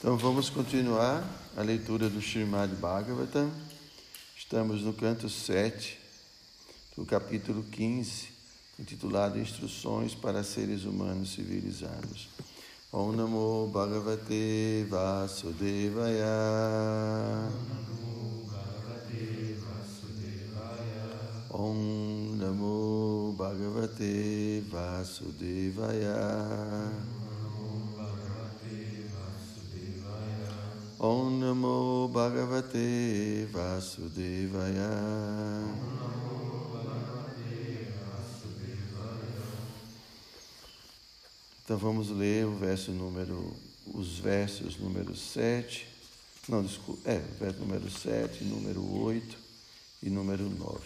Então 0.00 0.16
vamos 0.16 0.48
continuar 0.48 1.22
a 1.54 1.60
leitura 1.60 2.08
do 2.08 2.22
Srimad 2.22 2.74
Bhagavatam. 2.76 3.50
Estamos 4.34 4.80
no 4.80 4.94
canto 4.94 5.28
7 5.28 5.98
do 6.96 7.04
capítulo 7.04 7.62
15, 7.64 8.28
intitulado 8.78 9.38
Instruções 9.38 10.14
para 10.14 10.42
Seres 10.42 10.84
Humanos 10.84 11.34
Civilizados. 11.34 12.30
Om 12.90 13.12
Namo 13.12 13.66
Bhagavate 13.70 14.86
Vasudevaya. 14.88 16.24
Om 17.52 17.66
Namo 17.68 18.48
Bhagavate 18.48 19.54
Vasudevaya. 19.60 21.10
Om 21.50 22.36
Namo 22.38 23.34
Bhagavate 23.36 24.64
Vasudevaya. 24.66 26.10
Então 41.64 41.78
vamos 41.78 42.10
ler 42.10 42.44
o 42.44 42.54
verso 42.54 42.92
número, 42.92 43.56
os 43.94 44.18
versos 44.18 44.76
número 44.76 45.16
7, 45.16 45.88
não, 46.46 46.62
desculpa, 46.62 47.10
é, 47.10 47.16
o 47.16 47.38
verso 47.38 47.60
número 47.60 47.90
7, 47.90 48.44
número 48.44 49.02
8 49.02 49.38
e 50.02 50.10
número 50.10 50.50
9. 50.50 50.80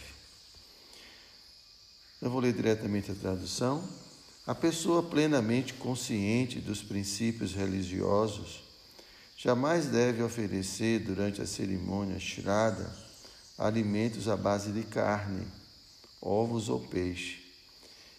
Eu 2.23 2.31
vou 2.31 2.39
ler 2.41 2.53
diretamente 2.53 3.11
a 3.11 3.17
tradução. 3.17 3.83
A 4.47 4.55
pessoa 4.55 5.03
plenamente 5.03 5.75
consciente 5.75 6.61
dos 6.61 6.85
princípios 6.85 7.53
religiosos 7.53 8.64
Jamais 9.37 9.87
deve 9.87 10.23
oferecer 10.23 11.01
durante 11.01 11.43
a 11.43 11.47
cerimônia 11.47 12.19
Shraddha 12.19 12.91
alimentos 13.59 14.29
à 14.29 14.37
base 14.37 14.73
de 14.73 14.83
carne, 14.83 15.47
ovos 16.21 16.69
ou 16.69 16.81
peixe. 16.81 17.43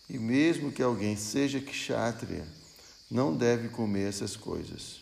E 0.10 0.18
mesmo 0.18 0.72
que 0.72 0.84
alguém 0.84 1.18
seja 1.18 1.60
kshatriya, 1.60 2.46
não 3.10 3.36
deve 3.36 3.70
comer 3.70 4.10
essas 4.10 4.36
coisas. 4.36 5.02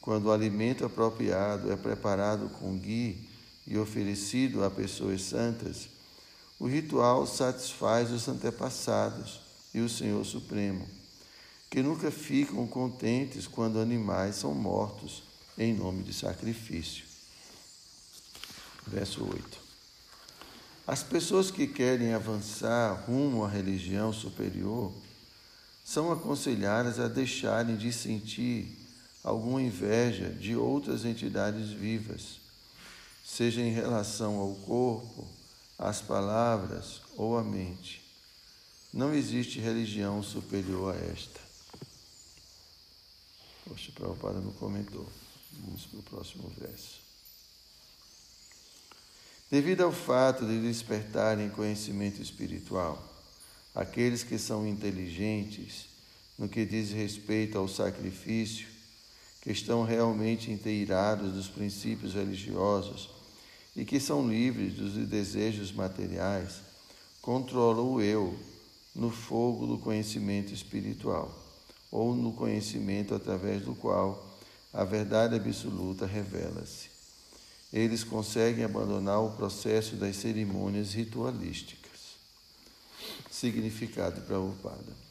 Quando 0.00 0.26
o 0.26 0.32
alimento 0.32 0.84
apropriado 0.84 1.70
é 1.70 1.76
preparado 1.76 2.48
com 2.48 2.78
ghee 2.78 3.28
e 3.66 3.76
oferecido 3.76 4.64
a 4.64 4.70
pessoas 4.70 5.22
santas, 5.22 5.88
o 6.58 6.66
ritual 6.66 7.26
satisfaz 7.26 8.10
os 8.10 8.26
antepassados 8.26 9.40
e 9.72 9.80
o 9.80 9.88
Senhor 9.88 10.24
Supremo, 10.24 10.88
que 11.70 11.82
nunca 11.82 12.10
ficam 12.10 12.66
contentes 12.66 13.46
quando 13.46 13.78
animais 13.78 14.36
são 14.36 14.54
mortos 14.54 15.22
em 15.56 15.74
nome 15.74 16.02
de 16.02 16.12
sacrifício. 16.12 17.04
Verso 18.86 19.24
8. 19.24 19.58
As 20.86 21.02
pessoas 21.02 21.50
que 21.50 21.66
querem 21.66 22.14
avançar 22.14 23.04
rumo 23.06 23.44
à 23.44 23.48
religião 23.48 24.12
superior 24.12 24.92
são 25.84 26.10
aconselhadas 26.10 26.98
a 26.98 27.08
deixarem 27.08 27.76
de 27.76 27.92
sentir 27.92 28.74
alguma 29.22 29.60
inveja 29.60 30.30
de 30.30 30.56
outras 30.56 31.04
entidades 31.04 31.70
vivas, 31.70 32.40
seja 33.24 33.60
em 33.60 33.70
relação 33.70 34.38
ao 34.38 34.54
corpo, 34.54 35.28
às 35.78 36.00
palavras 36.00 37.02
ou 37.16 37.36
à 37.36 37.44
mente. 37.44 38.02
Não 38.92 39.12
existe 39.12 39.60
religião 39.60 40.22
superior 40.22 40.94
a 40.94 40.98
esta. 40.98 41.47
Poxa, 43.68 43.92
Prabhupada 43.92 44.40
não 44.40 44.52
comentou. 44.52 45.06
Vamos 45.60 45.84
para 45.86 45.98
o 45.98 46.02
próximo 46.02 46.50
verso. 46.58 47.00
Devido 49.50 49.82
ao 49.82 49.92
fato 49.92 50.46
de 50.46 50.60
despertarem 50.60 51.50
conhecimento 51.50 52.20
espiritual, 52.20 53.02
aqueles 53.74 54.22
que 54.22 54.38
são 54.38 54.66
inteligentes 54.66 55.86
no 56.38 56.48
que 56.48 56.64
diz 56.64 56.90
respeito 56.90 57.58
ao 57.58 57.68
sacrifício, 57.68 58.66
que 59.42 59.50
estão 59.50 59.84
realmente 59.84 60.50
inteirados 60.50 61.32
dos 61.32 61.48
princípios 61.48 62.14
religiosos 62.14 63.10
e 63.74 63.84
que 63.84 64.00
são 64.00 64.28
livres 64.28 64.74
dos 64.74 64.94
desejos 65.06 65.72
materiais, 65.72 66.60
controlam 67.20 67.94
o 67.94 68.00
eu 68.00 68.38
no 68.94 69.10
fogo 69.10 69.66
do 69.66 69.78
conhecimento 69.78 70.52
espiritual, 70.52 71.47
ou 71.90 72.14
no 72.14 72.32
conhecimento 72.32 73.14
através 73.14 73.62
do 73.62 73.74
qual 73.74 74.26
a 74.72 74.84
verdade 74.84 75.34
absoluta 75.34 76.06
revela-se. 76.06 76.88
Eles 77.72 78.04
conseguem 78.04 78.64
abandonar 78.64 79.22
o 79.22 79.32
processo 79.32 79.96
das 79.96 80.16
cerimônias 80.16 80.92
ritualísticas. 80.92 81.88
Significado 83.30 84.20
para 84.22 84.26
Prabhupada. 84.26 85.08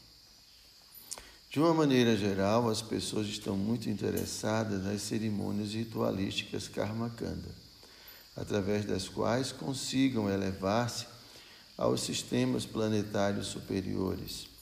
De 1.50 1.58
uma 1.60 1.72
maneira 1.72 2.16
geral, 2.16 2.68
as 2.68 2.82
pessoas 2.82 3.26
estão 3.26 3.56
muito 3.56 3.88
interessadas 3.88 4.82
nas 4.84 5.02
cerimônias 5.02 5.72
ritualísticas 5.72 6.68
karmakanda, 6.68 7.48
através 8.36 8.84
das 8.84 9.08
quais 9.08 9.50
consigam 9.50 10.28
elevar-se 10.28 11.06
aos 11.76 12.02
sistemas 12.02 12.66
planetários 12.66 13.46
superiores. 13.46 14.57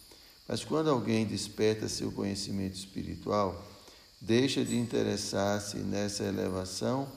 Mas 0.48 0.64
quando 0.64 0.90
alguém 0.90 1.26
desperta 1.26 1.88
seu 1.88 2.12
conhecimento 2.12 2.74
espiritual, 2.74 3.66
deixa 4.20 4.64
de 4.64 4.76
interessar-se 4.76 5.78
nessa 5.78 6.24
elevação 6.24 7.08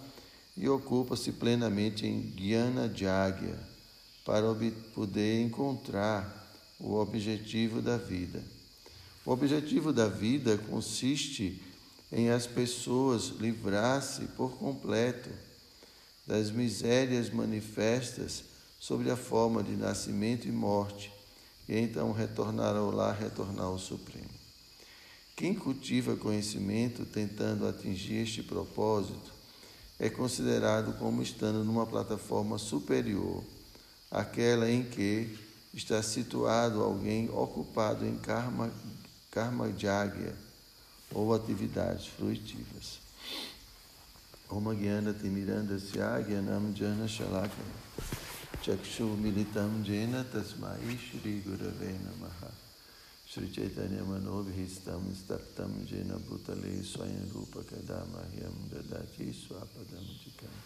e 0.57 0.67
ocupa-se 0.67 1.31
plenamente 1.31 2.05
em 2.05 2.33
Jnana 2.35 2.91
Jagya 2.93 3.57
para 4.25 4.47
poder 4.93 5.41
encontrar 5.41 6.51
o 6.79 6.95
objetivo 6.95 7.81
da 7.81 7.97
vida. 7.97 8.43
O 9.25 9.31
objetivo 9.31 9.93
da 9.93 10.07
vida 10.07 10.57
consiste 10.57 11.61
em 12.11 12.29
as 12.29 12.47
pessoas 12.47 13.27
livrar-se 13.39 14.25
por 14.35 14.57
completo 14.57 15.29
das 16.25 16.49
misérias 16.51 17.29
manifestas 17.29 18.43
sobre 18.79 19.11
a 19.11 19.15
forma 19.15 19.61
de 19.61 19.73
nascimento 19.73 20.47
e 20.47 20.51
morte, 20.51 21.11
e 21.69 21.77
então 21.77 22.11
retornar 22.11 22.75
ao 22.75 22.89
lar, 22.89 23.15
retornar 23.15 23.67
ao 23.67 23.77
Supremo. 23.77 24.27
Quem 25.35 25.53
cultiva 25.53 26.15
conhecimento 26.15 27.05
tentando 27.05 27.67
atingir 27.67 28.23
este 28.23 28.41
propósito 28.41 29.31
é 29.99 30.09
considerado 30.09 30.97
como 30.97 31.21
estando 31.21 31.63
numa 31.63 31.85
plataforma 31.85 32.57
superior 32.57 33.43
àquela 34.09 34.69
em 34.69 34.83
que 34.83 35.37
está 35.71 36.01
situado 36.01 36.81
alguém 36.81 37.29
ocupado 37.29 38.03
em 38.03 38.17
karma, 38.17 38.71
karma 39.29 39.71
jagya 39.77 40.35
ou 41.13 41.33
atividades 41.35 42.07
fruitivas. 42.07 42.99
Om 44.49 44.73
Gyana 44.73 45.13
Timiranda 45.13 45.77
Syagyanam 45.77 46.73
Jana 46.75 47.07
Shalaka 47.07 47.53
चक्षुमिलितं 48.69 49.83
जेन 49.83 50.13
तस्मै 50.29 50.97
श्रीगुरवे 50.97 51.99
नमः। 51.99 52.39
श्रीचैतन्यमनोभीष्टं 53.33 55.13
स्तप्तं 55.13 55.85
जेन 55.85 56.11
भूतले 56.29 56.83
स्वयं 56.83 57.33
रूपकदा 57.33 57.99
मह्यं 58.13 58.69
ददाति 58.69 59.33
स्वापदं 59.33 60.05
चिकम् 60.21 60.61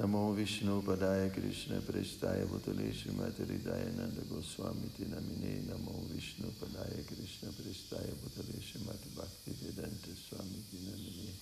नमो 0.00 0.34
विष्णुपदाय 0.34 1.30
कृष्णप्रेष्ठाय 1.30 2.44
भूतले 2.44 2.92
श्रीमद्हृदयानन्दगोस्वामिति 2.92 5.04
नमिने। 5.08 5.54
नमो 5.68 6.08
विष्णुपदाय 6.12 7.04
कृष्णप्रेष्ठाय 7.08 8.08
भूतले 8.20 8.60
श्रीमद्भक्तिवेदन्तस्वामिति 8.60 10.78
नमिने। 10.86 11.32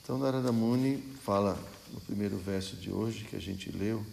Então, 0.00 0.18
Narada 0.18 0.52
Muni 0.52 1.02
fala 1.24 1.58
no 1.92 2.00
primeiro 2.00 2.38
verso 2.38 2.76
de 2.76 2.92
hoje 2.92 3.24
que 3.24 3.34
a 3.34 3.40
gente 3.40 3.72
leu 3.72 4.06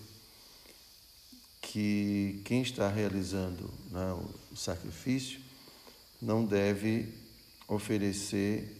que 1.62 2.42
quem 2.46 2.64
está 2.64 2.90
realizando 2.90 3.72
né, 3.92 4.12
o 4.52 4.56
sacrifício 4.56 5.40
não 6.20 6.44
deve 6.44 7.14
oferecer 7.68 8.76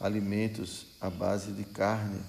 alimentos 0.00 0.86
à 0.98 1.10
base 1.10 1.52
de 1.52 1.64
carne. 1.64 2.22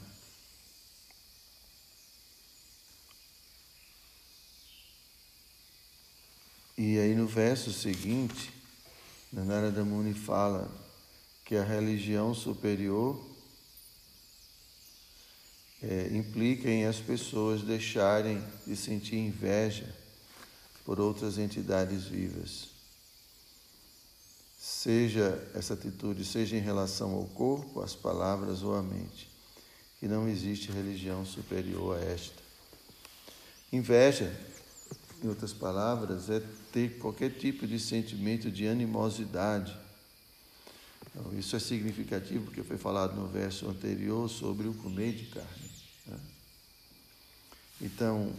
E 6.78 7.00
aí 7.00 7.16
no 7.16 7.26
verso 7.26 7.74
seguinte, 7.74 8.54
Narada 9.34 9.84
Muni 9.84 10.14
fala 10.14 10.70
que 11.44 11.56
a 11.56 11.64
religião 11.64 12.36
superior 12.36 13.20
é, 15.82 16.10
implica 16.16 16.70
em 16.70 16.86
as 16.86 16.98
pessoas 16.98 17.64
deixarem 17.64 18.44
de 18.68 18.76
sentir 18.76 19.16
inveja 19.16 19.92
por 20.86 21.00
outras 21.00 21.40
entidades 21.40 22.04
vivas. 22.04 22.70
Seja 24.60 25.50
essa 25.56 25.74
atitude, 25.74 26.24
seja 26.24 26.56
em 26.56 26.62
relação 26.62 27.14
ao 27.14 27.26
corpo, 27.26 27.82
às 27.82 27.96
palavras 27.96 28.62
ou 28.62 28.76
à 28.76 28.84
mente, 28.84 29.28
que 30.00 30.08
não 30.08 30.28
existe 30.28 30.72
religião 30.72 31.26
superior 31.26 31.98
a 31.98 32.04
esta. 32.04 32.44
Inveja, 33.74 34.32
em 35.24 35.28
outras 35.28 35.54
palavras, 35.54 36.30
é 36.30 36.42
ter 36.72 36.98
qualquer 36.98 37.32
tipo 37.32 37.66
de 37.66 37.80
sentimento 37.80 38.52
de 38.52 38.68
animosidade. 38.68 39.76
Então, 41.10 41.38
isso 41.38 41.56
é 41.56 41.60
significativo 41.60 42.46
porque 42.46 42.64
foi 42.64 42.78
falado 42.78 43.16
no 43.16 43.28
verso 43.28 43.68
anterior 43.68 44.30
sobre 44.30 44.68
o 44.68 44.74
comer 44.76 45.14
de 45.14 45.26
carne. 45.26 45.72
Né? 46.06 46.20
Então, 47.82 48.32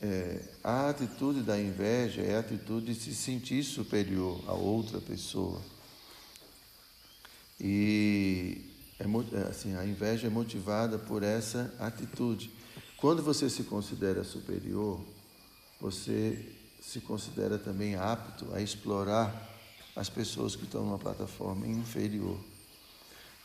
é, 0.00 0.40
a 0.62 0.90
atitude 0.90 1.42
da 1.42 1.58
inveja 1.58 2.22
é 2.22 2.36
a 2.36 2.40
atitude 2.40 2.92
de 2.92 2.94
se 2.94 3.14
sentir 3.14 3.64
superior 3.64 4.42
a 4.46 4.52
outra 4.52 5.00
pessoa. 5.00 5.60
E 7.60 8.70
é, 8.98 9.04
é, 9.04 9.42
assim, 9.48 9.74
a 9.74 9.84
inveja 9.84 10.26
é 10.26 10.30
motivada 10.30 10.98
por 10.98 11.22
essa 11.22 11.74
atitude. 11.78 12.50
Quando 12.96 13.22
você 13.22 13.50
se 13.50 13.64
considera 13.64 14.22
superior, 14.24 15.04
você 15.84 16.38
se 16.80 16.98
considera 17.00 17.58
também 17.58 17.94
apto 17.94 18.54
a 18.54 18.62
explorar 18.62 19.50
as 19.94 20.08
pessoas 20.08 20.56
que 20.56 20.64
estão 20.64 20.82
numa 20.82 20.98
plataforma 20.98 21.66
inferior. 21.66 22.38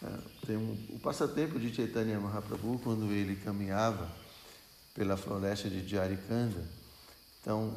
É, 0.01 0.07
tem 0.47 0.55
um, 0.55 0.77
o 0.91 0.99
passatempo 0.99 1.59
de 1.59 1.75
Chaitanya 1.75 2.17
Mahaprabhu, 2.17 2.79
quando 2.81 3.11
ele 3.11 3.35
caminhava 3.35 4.09
pela 4.95 5.17
floresta 5.17 5.69
de 5.69 5.85
Jarikanda. 5.85 6.65
Então, 7.41 7.73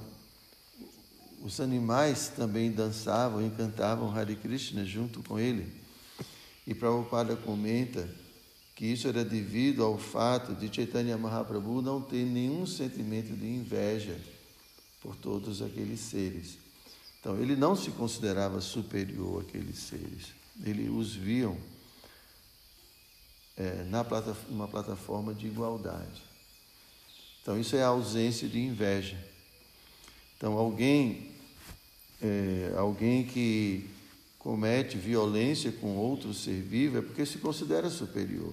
os 1.43 1.59
animais 1.59 2.29
também 2.29 2.71
dançavam 2.71 3.45
e 3.45 3.51
cantavam 3.51 4.17
Hare 4.17 4.37
Krishna 4.37 4.85
junto 4.85 5.25
com 5.25 5.41
ele. 5.41 5.73
E 6.65 6.73
Prabhupada 6.73 7.35
comenta 7.35 8.09
que 8.77 8.87
isso 8.87 9.09
era 9.09 9.25
devido 9.25 9.83
ao 9.83 9.99
fato 9.99 10.55
de 10.55 10.73
Chaitanya 10.73 11.19
Mahaprabhu 11.19 11.83
não 11.83 12.01
ter 12.01 12.25
nenhum 12.25 12.65
sentimento 12.65 13.35
de 13.35 13.47
inveja 13.47 14.17
por 15.03 15.17
todos 15.17 15.61
aqueles 15.61 16.01
seres. 16.01 16.57
Então, 17.21 17.39
ele 17.41 17.57
não 17.57 17.75
se 17.77 17.91
considerava 17.91 18.61
superior 18.61 19.43
àqueles 19.43 19.79
seres. 19.79 20.29
Ele 20.65 20.89
os 20.89 21.15
viam 21.15 21.57
é, 23.57 23.85
na 23.85 24.05
plataforma, 24.05 24.55
uma 24.55 24.69
plataforma 24.69 25.35
de 25.35 25.47
igualdade. 25.47 26.23
Então, 27.43 27.59
isso 27.59 27.75
é 27.75 27.83
a 27.83 27.89
ausência 27.89 28.49
de 28.49 28.61
inveja. 28.61 29.19
Então, 30.37 30.55
alguém, 30.55 31.31
é, 32.21 32.73
alguém 32.77 33.25
que 33.25 33.91
comete 34.39 34.97
violência 34.97 35.71
com 35.71 35.97
outro 35.97 36.35
ser 36.35 36.61
vivo 36.61 36.99
é 36.99 37.03
porque 37.03 37.25
se 37.25 37.39
considera 37.39 37.91
superior. 37.91 38.53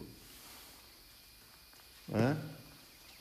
É? 2.12 2.59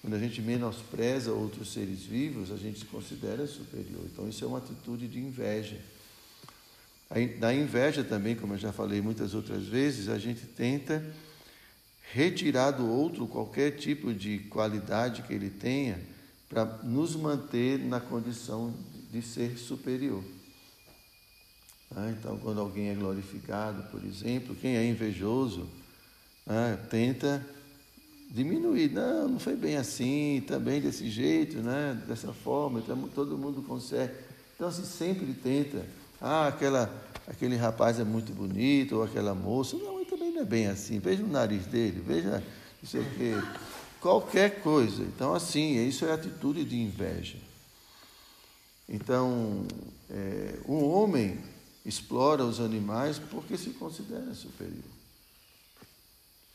Quando 0.01 0.15
a 0.15 0.19
gente 0.19 0.41
menospreza 0.41 1.33
outros 1.33 1.73
seres 1.73 2.05
vivos, 2.05 2.53
a 2.53 2.57
gente 2.57 2.79
se 2.79 2.85
considera 2.85 3.47
superior. 3.47 4.03
Então, 4.13 4.29
isso 4.29 4.45
é 4.45 4.47
uma 4.49 4.59
atitude 4.59 5.09
de 5.09 5.19
inveja. 5.19 5.79
Da 7.39 7.53
inveja 7.55 8.05
também, 8.05 8.37
como 8.37 8.55
eu 8.55 8.59
já 8.59 8.73
falei 8.73 9.01
muitas 9.01 9.35
outras 9.35 9.65
vezes, 9.65 10.09
a 10.09 10.19
gente 10.19 10.47
tenta 10.47 11.05
retirar 12.13 12.71
do 12.71 12.87
outro 12.87 13.27
qualquer 13.27 13.73
tipo 13.73 14.15
de 14.15 14.39
qualidade 14.41 15.23
que 15.23 15.33
ele 15.33 15.51
tenha 15.51 15.99
para 16.49 16.65
nos 16.83 17.17
manter 17.17 17.79
na 17.79 18.01
condição 18.01 18.75
de 19.11 19.21
ser 19.21 19.59
superior. 19.59 20.23
Ah, 21.95 22.11
então, 22.11 22.39
quando 22.39 22.61
alguém 22.61 22.91
é 22.91 22.95
glorificado, 22.95 23.83
por 23.91 24.05
exemplo, 24.05 24.55
quem 24.55 24.77
é 24.77 24.85
invejoso 24.85 25.69
ah, 26.47 26.79
tenta 26.89 27.45
diminuir. 28.31 28.91
Não, 28.93 29.29
não 29.29 29.39
foi 29.39 29.57
bem 29.57 29.77
assim, 29.77 30.43
também 30.47 30.81
desse 30.81 31.11
jeito, 31.11 31.59
né? 31.59 32.01
dessa 32.07 32.33
forma, 32.33 32.81
então, 32.81 33.09
todo 33.15 33.39
mundo 33.39 33.63
consegue. 33.63 34.13
Então, 34.55 34.71
se 34.71 34.85
sempre 34.87 35.33
tenta, 35.35 35.85
ah, 36.21 36.49
aquela, 36.49 36.93
aquele 37.27 37.57
rapaz 37.57 37.99
é 37.99 38.05
muito 38.05 38.33
bonito, 38.33 38.97
ou 38.97 39.03
aquela 39.03 39.35
moça, 39.35 39.77
não, 39.77 39.99
não 40.03 40.41
é 40.41 40.45
bem 40.45 40.67
assim. 40.67 40.99
Veja 40.99 41.25
o 41.25 41.29
nariz 41.29 41.67
dele, 41.67 42.03
veja 42.05 42.43
isso 42.83 42.99
aqui, 42.99 43.33
qualquer 44.01 44.61
coisa. 44.63 45.03
Então, 45.03 45.35
assim, 45.35 45.87
isso 45.87 46.05
é 46.05 46.13
atitude 46.13 46.65
de 46.65 46.77
inveja. 46.77 47.39
Então, 48.89 49.67
é, 50.11 50.59
um 50.67 50.85
homem 50.85 51.39
explora 51.85 52.45
os 52.45 52.61
animais 52.61 53.19
porque 53.19 53.57
se 53.57 53.71
considera 53.71 54.35
superior. 54.35 54.85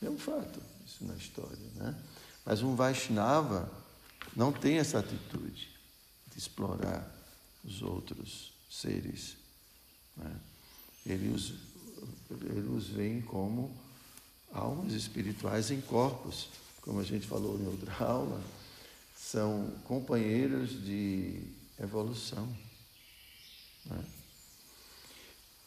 É 0.02 0.10
um 0.10 0.18
fato 0.18 0.73
isso 0.94 1.06
na 1.06 1.16
história, 1.16 1.58
né? 1.76 1.96
Mas 2.46 2.62
um 2.62 2.76
Vaishnava 2.76 3.72
não 4.36 4.52
tem 4.52 4.78
essa 4.78 5.00
atitude 5.00 5.70
de 6.32 6.38
explorar 6.38 7.10
os 7.64 7.82
outros 7.82 8.54
seres. 8.70 9.36
Né? 10.16 10.32
Ele 11.06 11.30
os 11.30 11.54
ele 12.32 12.68
os 12.70 12.88
vê 12.88 13.22
como 13.28 13.76
almas 14.52 14.94
espirituais 14.94 15.72
em 15.72 15.80
corpos, 15.82 16.50
como 16.82 17.00
a 17.00 17.04
gente 17.04 17.28
falou 17.28 17.60
em 17.60 17.66
outra 17.66 17.94
aula, 18.04 18.42
são 19.16 19.72
companheiros 19.86 20.84
de 20.84 21.40
evolução. 21.80 22.48
Né? 23.86 24.04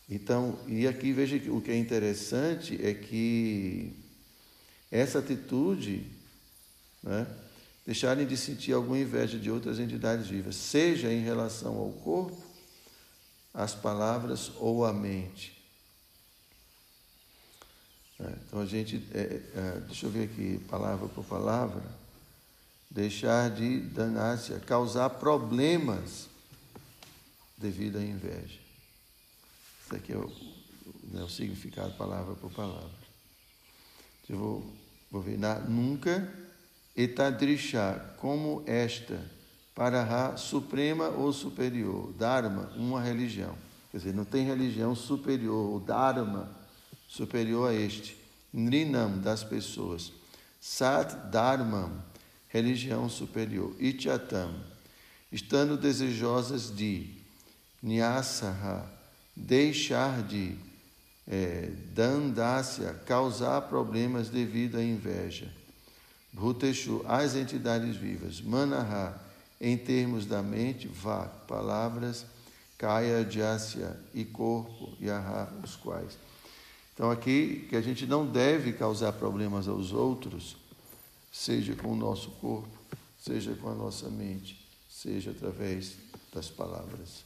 Então, 0.09 0.59
e 0.67 0.87
aqui 0.87 1.13
veja 1.13 1.39
que 1.39 1.51
o 1.51 1.61
que 1.61 1.71
é 1.71 1.77
interessante 1.77 2.79
é 2.85 2.93
que 2.93 4.06
essa 4.97 5.19
atitude, 5.19 6.07
né, 7.03 7.27
deixarem 7.85 8.27
de 8.27 8.37
sentir 8.37 8.73
alguma 8.73 8.99
inveja 8.99 9.39
de 9.39 9.51
outras 9.51 9.79
entidades 9.79 10.27
vivas, 10.27 10.57
seja 10.57 11.13
em 11.13 11.23
relação 11.23 11.77
ao 11.77 11.93
corpo, 11.93 12.43
às 13.53 13.75
palavras 13.75 14.51
ou 14.57 14.85
à 14.85 14.93
mente. 14.93 15.57
É, 18.19 18.33
então 18.47 18.61
a 18.61 18.67
gente, 18.67 19.07
é, 19.13 19.43
é, 19.55 19.81
deixa 19.87 20.07
eu 20.07 20.11
ver 20.11 20.25
aqui, 20.25 20.59
palavra 20.69 21.07
por 21.09 21.25
palavra, 21.25 21.83
deixar 22.91 23.51
de 23.51 23.81
danar-se, 23.81 24.53
causar 24.61 25.11
problemas 25.11 26.29
devido 27.59 27.99
à 27.99 28.03
inveja. 28.03 28.59
Isso 29.85 29.95
aqui 29.95 30.13
é 30.13 30.17
o, 30.17 30.29
né, 31.13 31.23
o 31.23 31.29
significado 31.29 31.93
palavra 31.95 32.35
por 32.35 32.51
palavra. 32.51 33.07
Eu 34.29 34.39
vou, 34.39 34.75
vou 35.17 35.23
ver, 35.23 35.39
na, 35.39 35.59
nunca 35.61 36.31
etadrisha, 36.95 38.15
como 38.19 38.63
esta, 38.67 39.19
para 39.75 40.03
a 40.03 40.37
suprema 40.37 41.09
ou 41.09 41.33
superior, 41.33 42.13
dharma, 42.13 42.71
uma 42.77 43.01
religião. 43.01 43.55
Quer 43.91 43.99
dizer, 43.99 44.15
não 44.15 44.25
tem 44.25 44.45
religião 44.45 44.95
superior, 44.95 45.75
o 45.75 45.81
dharma 45.81 46.51
superior 47.09 47.71
a 47.71 47.75
este. 47.75 48.17
Nrinam, 48.53 49.19
das 49.19 49.45
pessoas. 49.45 50.13
Sat 50.61 51.31
Dharmam, 51.31 51.93
religião 52.49 53.09
superior. 53.09 53.75
Ityatam, 53.79 54.55
estando 55.31 55.77
desejosas 55.77 56.75
de. 56.75 57.15
Nyasaha, 57.83 58.91
deixar 59.35 60.23
de. 60.23 60.57
É, 61.29 61.71
Dandasya, 61.93 62.95
causar 63.05 63.63
problemas 63.63 64.29
devido 64.29 64.77
à 64.77 64.83
inveja. 64.83 65.53
Bhuteshu, 66.33 67.05
as 67.09 67.35
entidades 67.35 67.97
vivas. 67.97 68.41
Manaha, 68.41 69.21
em 69.61 69.77
termos 69.77 70.27
da 70.27 70.43
mente, 70.43 70.87
vá, 70.87 71.27
palavras, 71.27 72.27
kaya, 72.79 73.29
jasya 73.29 73.99
e 74.15 74.25
corpo, 74.25 74.97
yaha, 75.01 75.53
os 75.65 75.75
quais. 75.77 76.19
Então, 76.95 77.11
aqui, 77.11 77.67
que 77.69 77.77
a 77.77 77.81
gente 77.81 78.07
não 78.07 78.27
deve 78.27 78.73
causar 78.73 79.13
problemas 79.13 79.67
aos 79.67 79.93
outros, 79.93 80.57
seja 81.33 81.75
com 81.75 81.93
o 81.93 81.97
nosso 81.97 82.31
corpo, 82.33 82.79
seja 83.19 83.55
com 83.55 83.69
a 83.69 83.75
nossa 83.75 84.09
mente, 84.09 84.67
seja 84.89 85.31
através 85.31 85.97
das 86.33 86.49
palavras. 86.49 87.25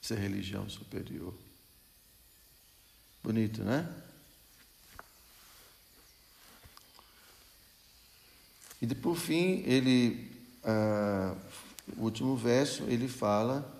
Isso 0.00 0.14
é 0.14 0.16
religião 0.16 0.68
superior. 0.68 1.34
Bonito, 3.28 3.62
né? 3.62 3.86
E 8.80 8.86
por 8.94 9.16
fim, 9.16 9.62
ele, 9.66 10.32
ah, 10.64 11.36
o 11.98 12.04
último 12.04 12.34
verso, 12.38 12.84
ele 12.84 13.06
fala 13.06 13.70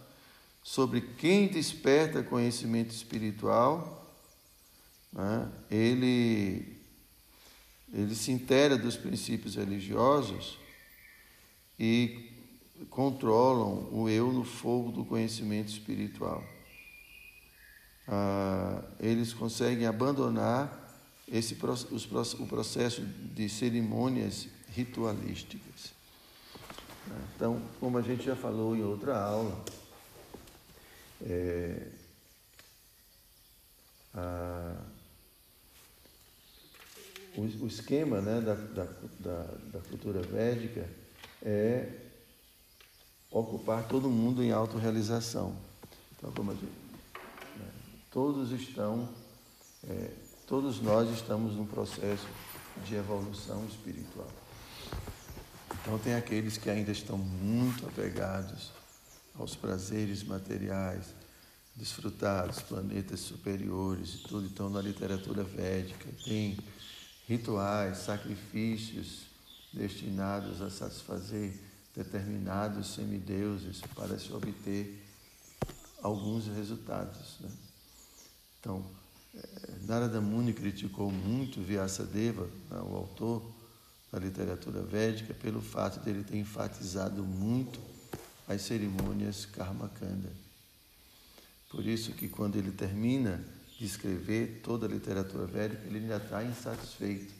sobre 0.62 1.00
quem 1.00 1.48
desperta 1.48 2.22
conhecimento 2.22 2.90
espiritual 2.90 4.14
né, 5.14 5.50
ele 5.70 6.76
ele 7.90 8.14
se 8.14 8.30
inteira 8.30 8.76
dos 8.76 8.98
princípios 8.98 9.54
religiosos 9.54 10.58
e 11.80 12.34
controlam 12.90 13.88
o 13.92 14.10
eu 14.10 14.30
no 14.30 14.44
fogo 14.44 14.92
do 14.92 15.06
conhecimento 15.06 15.70
espiritual. 15.70 16.44
Ah, 18.08 18.82
eles 18.98 19.34
conseguem 19.34 19.86
abandonar 19.86 20.88
esse, 21.30 21.56
os, 21.90 22.34
o 22.34 22.46
processo 22.46 23.02
de 23.02 23.48
cerimônias 23.48 24.48
ritualísticas. 24.70 25.92
Então, 27.34 27.60
como 27.80 27.98
a 27.98 28.02
gente 28.02 28.24
já 28.24 28.34
falou 28.36 28.74
em 28.74 28.82
outra 28.82 29.18
aula, 29.18 29.62
é, 31.26 31.88
a, 34.14 34.74
o, 37.36 37.42
o, 37.42 37.66
esquema 37.66 38.20
né, 38.20 38.40
da, 38.40 38.54
da, 38.54 38.84
da, 39.20 39.42
da 39.72 39.80
cultura 39.88 40.20
védica 40.22 40.88
é 41.42 41.88
ocupar 43.30 43.86
todo 43.86 44.08
mundo 44.08 44.42
em 44.42 44.50
autorrealização. 44.50 45.56
Então, 46.16 46.32
como 46.32 46.50
a 46.50 46.54
gente, 46.54 46.87
todos 48.10 48.50
estão, 48.52 49.08
é, 49.88 50.10
todos 50.46 50.80
nós 50.80 51.10
estamos 51.10 51.54
num 51.54 51.66
processo 51.66 52.26
de 52.84 52.94
evolução 52.94 53.64
espiritual. 53.66 54.28
Então, 55.80 55.98
tem 55.98 56.14
aqueles 56.14 56.56
que 56.56 56.70
ainda 56.70 56.90
estão 56.90 57.16
muito 57.16 57.86
apegados 57.86 58.70
aos 59.38 59.54
prazeres 59.54 60.22
materiais, 60.22 61.14
desfrutar 61.76 62.48
dos 62.48 62.60
planetas 62.60 63.20
superiores 63.20 64.14
e 64.14 64.18
tudo. 64.28 64.46
Então, 64.46 64.68
na 64.68 64.80
literatura 64.80 65.44
védica, 65.44 66.08
tem 66.24 66.58
rituais, 67.26 67.98
sacrifícios 67.98 69.26
destinados 69.72 70.60
a 70.60 70.70
satisfazer 70.70 71.54
determinados 71.94 72.94
semideuses 72.94 73.80
para 73.94 74.18
se 74.18 74.32
obter 74.32 75.04
alguns 76.02 76.46
resultados. 76.46 77.36
Né? 77.40 77.50
Então, 78.60 78.84
eh, 79.34 79.74
Narada 79.86 80.20
Muni 80.20 80.52
criticou 80.52 81.10
muito 81.10 81.60
Vyasadeva, 81.60 82.44
né, 82.70 82.80
o 82.80 82.96
autor 82.96 83.42
da 84.12 84.18
literatura 84.18 84.82
védica, 84.82 85.32
pelo 85.34 85.60
fato 85.60 86.00
de 86.02 86.10
ele 86.10 86.24
ter 86.24 86.36
enfatizado 86.36 87.22
muito 87.22 87.78
as 88.48 88.62
cerimônias 88.62 89.44
Karmakanda. 89.46 90.32
Por 91.70 91.86
isso 91.86 92.12
que 92.12 92.28
quando 92.28 92.56
ele 92.56 92.72
termina 92.72 93.44
de 93.78 93.84
escrever 93.84 94.60
toda 94.64 94.86
a 94.86 94.88
literatura 94.88 95.46
védica, 95.46 95.86
ele 95.86 95.98
ainda 95.98 96.16
está 96.16 96.42
insatisfeito, 96.42 97.32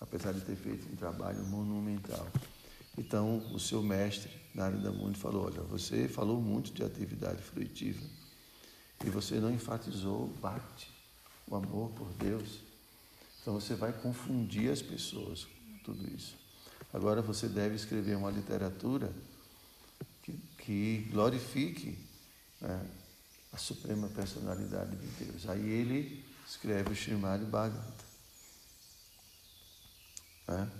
apesar 0.00 0.32
de 0.32 0.42
ter 0.42 0.54
feito 0.54 0.86
um 0.92 0.96
trabalho 0.96 1.42
monumental. 1.46 2.28
Então, 2.96 3.38
o 3.52 3.58
seu 3.58 3.82
mestre, 3.82 4.30
Narada 4.54 4.92
Muni, 4.92 5.16
falou, 5.16 5.46
olha, 5.46 5.62
você 5.62 6.06
falou 6.06 6.40
muito 6.40 6.72
de 6.72 6.84
atividade 6.84 7.42
fruitiva 7.42 8.17
e 9.04 9.10
você 9.10 9.36
não 9.36 9.50
enfatizou 9.50 10.24
o 10.24 10.34
bhakti, 10.40 10.90
o 11.46 11.56
amor 11.56 11.90
por 11.90 12.08
Deus. 12.14 12.60
Então, 13.40 13.54
você 13.54 13.74
vai 13.74 13.92
confundir 13.92 14.70
as 14.70 14.82
pessoas 14.82 15.44
com 15.44 15.78
tudo 15.84 16.14
isso. 16.14 16.36
Agora, 16.92 17.22
você 17.22 17.48
deve 17.48 17.76
escrever 17.76 18.16
uma 18.16 18.30
literatura 18.30 19.12
que, 20.22 20.32
que 20.58 21.08
glorifique 21.10 21.98
né, 22.60 22.86
a 23.52 23.56
suprema 23.56 24.08
personalidade 24.08 24.96
de 24.96 25.24
Deus. 25.24 25.48
Aí 25.48 25.68
ele 25.68 26.24
escreve 26.46 26.90
o 26.90 26.96
Srimad 26.96 27.42
Bhagavata, 27.44 28.04
né, 30.46 30.70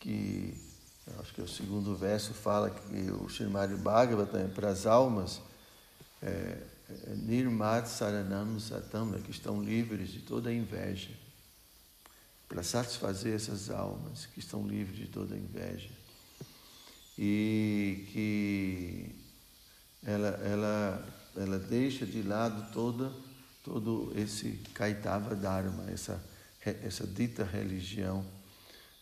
que 0.00 0.54
acho 1.20 1.34
que 1.34 1.42
o 1.42 1.48
segundo 1.48 1.96
verso 1.96 2.34
fala 2.34 2.70
que 2.70 3.10
o 3.10 3.26
Srimad 3.28 3.74
Bhagavata 3.76 4.38
é 4.38 4.48
para 4.48 4.70
as 4.70 4.86
almas 4.86 5.40
é, 6.22 6.26
é, 6.26 6.77
Nirmat 7.16 7.86
Saranam 7.86 8.58
Satam, 8.58 9.12
que 9.20 9.30
estão 9.30 9.62
livres 9.62 10.10
de 10.10 10.20
toda 10.20 10.52
inveja, 10.52 11.10
para 12.48 12.62
satisfazer 12.62 13.34
essas 13.34 13.68
almas 13.70 14.26
que 14.26 14.40
estão 14.40 14.66
livres 14.66 14.96
de 14.96 15.06
toda 15.06 15.36
inveja 15.36 15.90
e 17.18 18.06
que 18.12 19.16
ela, 20.02 20.28
ela, 20.28 21.06
ela 21.36 21.58
deixa 21.58 22.06
de 22.06 22.22
lado 22.22 22.72
toda, 22.72 23.12
todo 23.62 24.12
esse 24.16 24.52
Kaitava 24.72 25.34
Dharma, 25.34 25.90
essa, 25.90 26.24
essa 26.64 27.06
dita 27.06 27.44
religião 27.44 28.24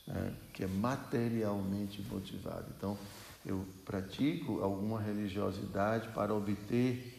né, 0.06 0.34
que 0.52 0.64
é 0.64 0.66
materialmente 0.66 2.02
motivada. 2.02 2.66
Então, 2.76 2.98
eu 3.44 3.64
pratico 3.84 4.60
alguma 4.60 5.00
religiosidade 5.00 6.08
para 6.08 6.34
obter 6.34 7.15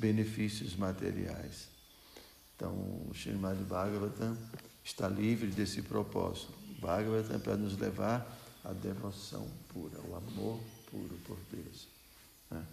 benefícios 0.00 0.74
materiais. 0.74 1.68
Então, 2.56 2.72
o 2.72 3.10
Srimad 3.14 3.58
Bhagavatam 3.64 4.36
está 4.82 5.06
livre 5.06 5.48
desse 5.48 5.82
propósito. 5.82 6.52
Bhagavatam 6.80 7.36
é 7.36 7.38
para 7.38 7.56
nos 7.56 7.78
levar 7.78 8.38
a 8.64 8.72
devoção 8.72 9.46
pura, 9.68 10.00
o 10.08 10.16
amor 10.16 10.58
puro 10.90 11.18
por 11.24 11.38
Deus. 11.52 11.86
Né? 12.50 12.64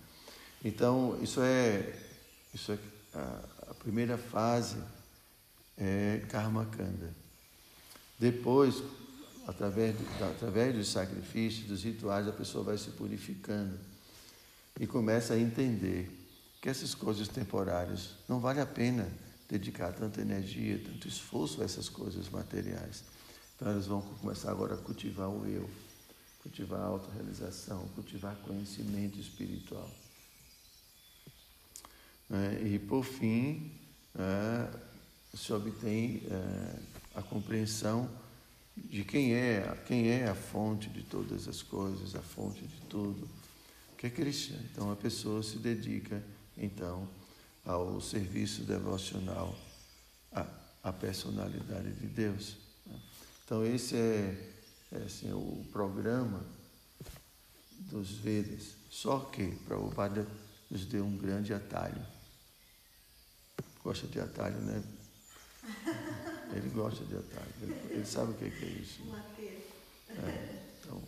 Então, 0.63 1.19
isso 1.22 1.41
é, 1.41 1.93
isso 2.53 2.72
é 2.72 2.79
a, 3.13 3.72
a, 3.72 3.74
primeira 3.74 4.17
fase 4.17 4.77
é 5.77 6.24
Karma 6.29 6.65
Kanda. 6.65 7.13
Depois, 8.17 8.81
através, 9.46 9.96
do, 9.96 10.25
através 10.25 10.75
dos 10.75 10.89
sacrifícios, 10.89 11.67
dos 11.67 11.84
rituais, 11.84 12.27
a 12.27 12.31
pessoa 12.31 12.63
vai 12.63 12.77
se 12.77 12.89
purificando 12.91 13.77
e 14.79 14.88
começa 14.88 15.34
a 15.34 15.39
entender 15.39 16.16
que 16.67 16.71
essas 16.71 16.93
coisas 16.93 17.29
temporárias 17.29 18.09
não 18.27 18.41
vale 18.41 18.59
a 18.59 18.65
pena 18.65 19.09
dedicar 19.47 19.93
tanta 19.93 20.19
energia, 20.19 20.77
tanto 20.83 21.07
esforço 21.07 21.62
a 21.62 21.63
essas 21.63 21.88
coisas 21.88 22.27
materiais. 22.27 23.05
Então 23.55 23.69
elas 23.71 23.88
vão 23.88 24.01
começar 24.01 24.51
agora 24.51 24.74
a 24.74 24.77
cultivar 24.77 25.29
o 25.29 25.47
eu, 25.47 25.69
cultivar 26.43 26.81
a 26.81 26.88
autorrealização, 26.88 27.88
cultivar 27.95 28.36
conhecimento 28.39 29.17
espiritual. 29.17 29.89
É, 32.29 32.62
e 32.67 32.79
por 32.79 33.05
fim, 33.05 33.71
é, 34.13 34.69
se 35.38 35.53
obtém 35.53 36.21
é, 36.29 36.79
a 37.15 37.21
compreensão 37.21 38.09
de 38.75 39.05
quem 39.05 39.33
é, 39.33 39.74
quem 39.88 40.09
é 40.09 40.27
a 40.27 40.36
fonte 40.36 40.89
de 40.89 41.03
todas 41.03 41.47
as 41.47 41.62
coisas, 41.62 42.13
a 42.13 42.21
fonte 42.21 42.67
de 42.67 42.81
tudo, 42.89 43.25
que 43.97 44.07
é 44.07 44.09
Krishna. 44.09 44.59
Então 44.69 44.91
a 44.91 44.97
pessoa 44.97 45.41
se 45.41 45.59
dedica 45.59 46.21
então 46.57 47.07
ao 47.65 47.99
serviço 47.99 48.63
devocional 48.63 49.53
à, 50.31 50.47
à 50.83 50.93
personalidade 50.93 51.91
de 51.93 52.07
Deus. 52.07 52.55
Então, 53.43 53.65
esse 53.65 53.95
é, 53.95 54.53
é 54.93 54.97
assim, 55.05 55.31
o 55.33 55.65
programa 55.71 56.43
dos 57.79 58.11
Vedas. 58.11 58.75
Só 58.89 59.19
que 59.19 59.51
Prabhupada 59.67 60.25
nos 60.69 60.85
deu 60.85 61.05
um 61.05 61.17
grande 61.17 61.53
atalho. 61.53 62.05
Gosta 63.83 64.07
de 64.07 64.19
atalho, 64.19 64.57
né? 64.61 64.83
Ele 66.55 66.69
gosta 66.69 67.03
de 67.03 67.15
atalho. 67.15 67.53
Ele, 67.89 68.05
sabe 68.05 68.31
o 68.31 68.35
que 68.35 68.45
é, 68.45 68.67
isso. 68.67 69.01
É, 70.09 70.63
então, 70.79 71.01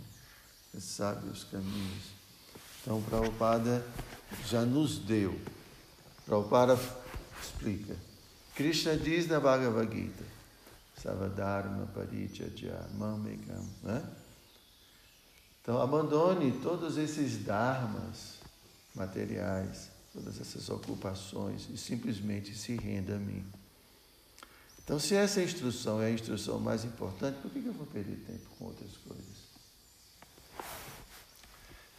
ele 0.74 0.82
sabe 0.82 1.30
os 1.30 1.46
caminhos. 1.46 2.04
Então, 2.82 3.02
Prabhupada 3.04 3.86
já 4.48 4.62
nos 4.64 5.00
deu. 5.00 5.40
Prabhupada 6.26 6.80
explica. 7.42 7.96
Krishna 8.56 8.98
diz 8.98 9.28
na 9.28 9.40
Bhagavad 9.40 9.94
Gita 9.96 10.24
Savadharma 11.02 11.88
Parichaja 11.88 12.88
Mamekam. 12.98 13.66
Né? 13.84 14.04
Então, 15.62 15.82
abandone 15.82 16.52
todos 16.62 16.98
esses 16.98 17.44
dharmas 17.44 18.40
materiais, 18.94 19.90
todas 20.14 20.42
essas 20.42 20.70
ocupações 20.70 21.70
e 21.70 21.78
simplesmente 21.78 22.56
se 22.56 22.76
renda 22.76 23.16
a 23.16 23.20
mim. 23.20 23.46
Então, 24.84 25.00
se 25.00 25.16
essa 25.16 25.42
instrução 25.42 26.02
é 26.02 26.08
a 26.08 26.12
instrução 26.12 26.60
mais 26.60 26.84
importante, 26.84 27.40
por 27.42 27.52
que 27.52 27.66
eu 27.66 27.74
vou 27.74 27.86
perder 27.86 28.18
tempo 28.26 28.50
com 28.58 28.66
outras 28.66 28.98
coisas? 28.98 29.49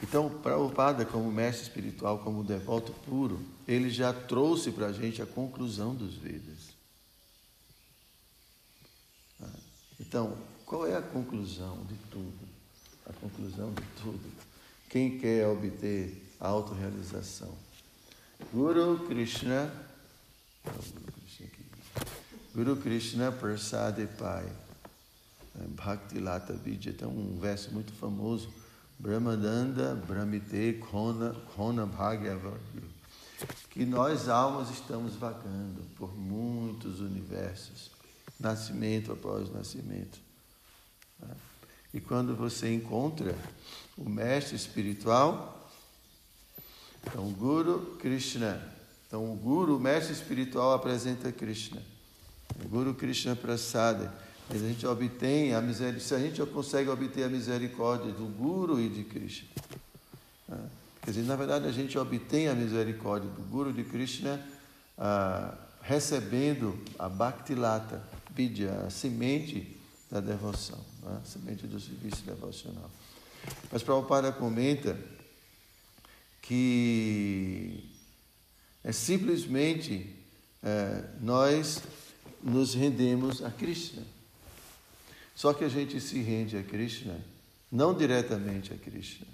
Então, 0.03 0.31
Prabhupada, 0.31 1.05
como 1.05 1.31
mestre 1.31 1.65
espiritual, 1.65 2.19
como 2.21 2.43
devoto 2.43 2.93
puro, 3.05 3.41
ele 3.69 3.91
já 3.91 4.13
trouxe 4.13 4.73
para 4.73 4.87
a 4.87 4.93
gente 4.93 5.21
a 5.21 5.27
conclusão 5.27 5.95
dos 5.95 6.15
Vedas. 6.15 6.71
Então, 10.01 10.37
qual 10.65 10.87
é 10.87 10.97
a 10.97 11.03
conclusão 11.03 11.85
de 11.85 11.95
tudo? 12.11 12.49
A 13.07 13.13
conclusão 13.13 13.73
de 13.73 13.83
tudo. 14.03 14.33
Quem 14.89 15.19
quer 15.19 15.47
obter 15.47 16.35
a 16.41 16.49
autorrealização? 16.49 17.55
Guru 18.53 19.07
Krishna, 19.07 19.73
Guru 20.65 21.13
Krishna, 21.13 21.49
Guru 22.55 22.77
Krishna 22.77 23.33
Prasade 23.33 24.09
Pai. 24.19 24.45
né? 25.55 25.67
Bhakti 25.69 26.19
Lata 26.19 26.55
Vidya, 26.55 26.93
tem 26.93 27.07
um 27.07 27.39
verso 27.39 27.71
muito 27.71 27.93
famoso, 27.93 28.53
Brahmadanda 29.01 29.95
Brahmite 29.95 30.79
Kona, 30.91 31.35
Kona 31.57 31.87
Bhagavadyu, 31.87 32.83
que 33.71 33.87
nós 33.87 34.29
almas 34.29 34.69
estamos 34.69 35.15
vagando 35.15 35.83
por 35.97 36.15
muitos 36.15 37.01
universos, 37.01 37.91
nascimento 38.39 39.11
após 39.11 39.51
nascimento. 39.51 40.19
E 41.95 42.01
quando 42.01 42.37
você 42.37 42.75
encontra 42.75 43.35
o 43.97 44.07
mestre 44.07 44.55
espiritual, 44.55 45.71
então 47.03 47.27
o 47.27 47.33
Guru 47.33 47.97
Krishna, 47.99 48.63
então 49.09 49.33
o 49.33 49.35
Guru, 49.35 49.79
o 49.79 49.81
mestre 49.81 50.13
espiritual 50.13 50.75
apresenta 50.75 51.33
Krishna. 51.33 51.83
O 52.63 52.69
Guru 52.69 52.95
Krishna 52.95 53.35
Prasada. 53.35 54.13
A 54.53 54.59
gente 54.59 54.85
obtém 54.85 55.55
a 55.55 55.61
misericórdia, 55.61 56.01
se 56.01 56.15
a 56.15 56.19
gente 56.19 56.45
consegue 56.53 56.91
obter 56.91 57.23
a 57.23 57.29
misericórdia 57.29 58.13
do 58.13 58.27
Guru 58.27 58.81
e 58.81 58.89
de 58.89 59.05
Krishna. 59.05 59.49
Né? 60.49 60.59
Quer 61.03 61.11
dizer, 61.13 61.27
na 61.27 61.37
verdade, 61.37 61.69
a 61.69 61.73
gente 61.73 61.97
obtém 61.97 62.49
a 62.49 62.55
misericórdia 62.55 63.31
do 63.31 63.43
Guru 63.43 63.73
de 63.73 63.85
Krishna 63.85 64.45
ah, 64.99 65.57
recebendo 65.81 66.77
a 66.99 67.09
Bhaktilata, 67.09 68.03
Vidya, 68.35 68.73
a 68.87 68.91
semente 68.91 69.77
da 70.11 70.21
devoção, 70.21 70.79
né? 71.05 71.21
a 71.23 71.27
semente 71.27 71.69
do 71.69 71.79
serviço 71.79 72.23
devocional. 72.25 72.91
Mas 73.71 73.85
Prabhupada 73.85 74.33
comenta 74.33 74.99
que 76.43 77.89
é 78.83 78.91
simplesmente 78.91 80.17
é, 80.63 81.05
nós 81.21 81.83
nos 82.43 82.75
rendemos 82.75 83.45
a 83.45 83.51
Krishna. 83.51 84.03
Só 85.41 85.55
que 85.55 85.65
a 85.65 85.71
gente 85.71 85.99
se 86.03 86.21
rende 86.21 86.55
a 86.59 86.63
Krishna, 86.63 87.19
não 87.73 87.95
diretamente 87.95 88.75
a 88.75 88.77
Krishna. 88.77 89.27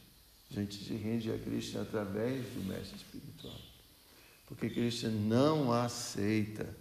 A 0.48 0.54
gente 0.54 0.76
se 0.84 0.94
rende 0.94 1.32
a 1.32 1.36
Krishna 1.36 1.82
através 1.82 2.46
do 2.50 2.62
mestre 2.62 2.94
espiritual. 2.94 3.58
Porque 4.46 4.70
Krishna 4.70 5.10
não 5.10 5.72
aceita 5.72 6.72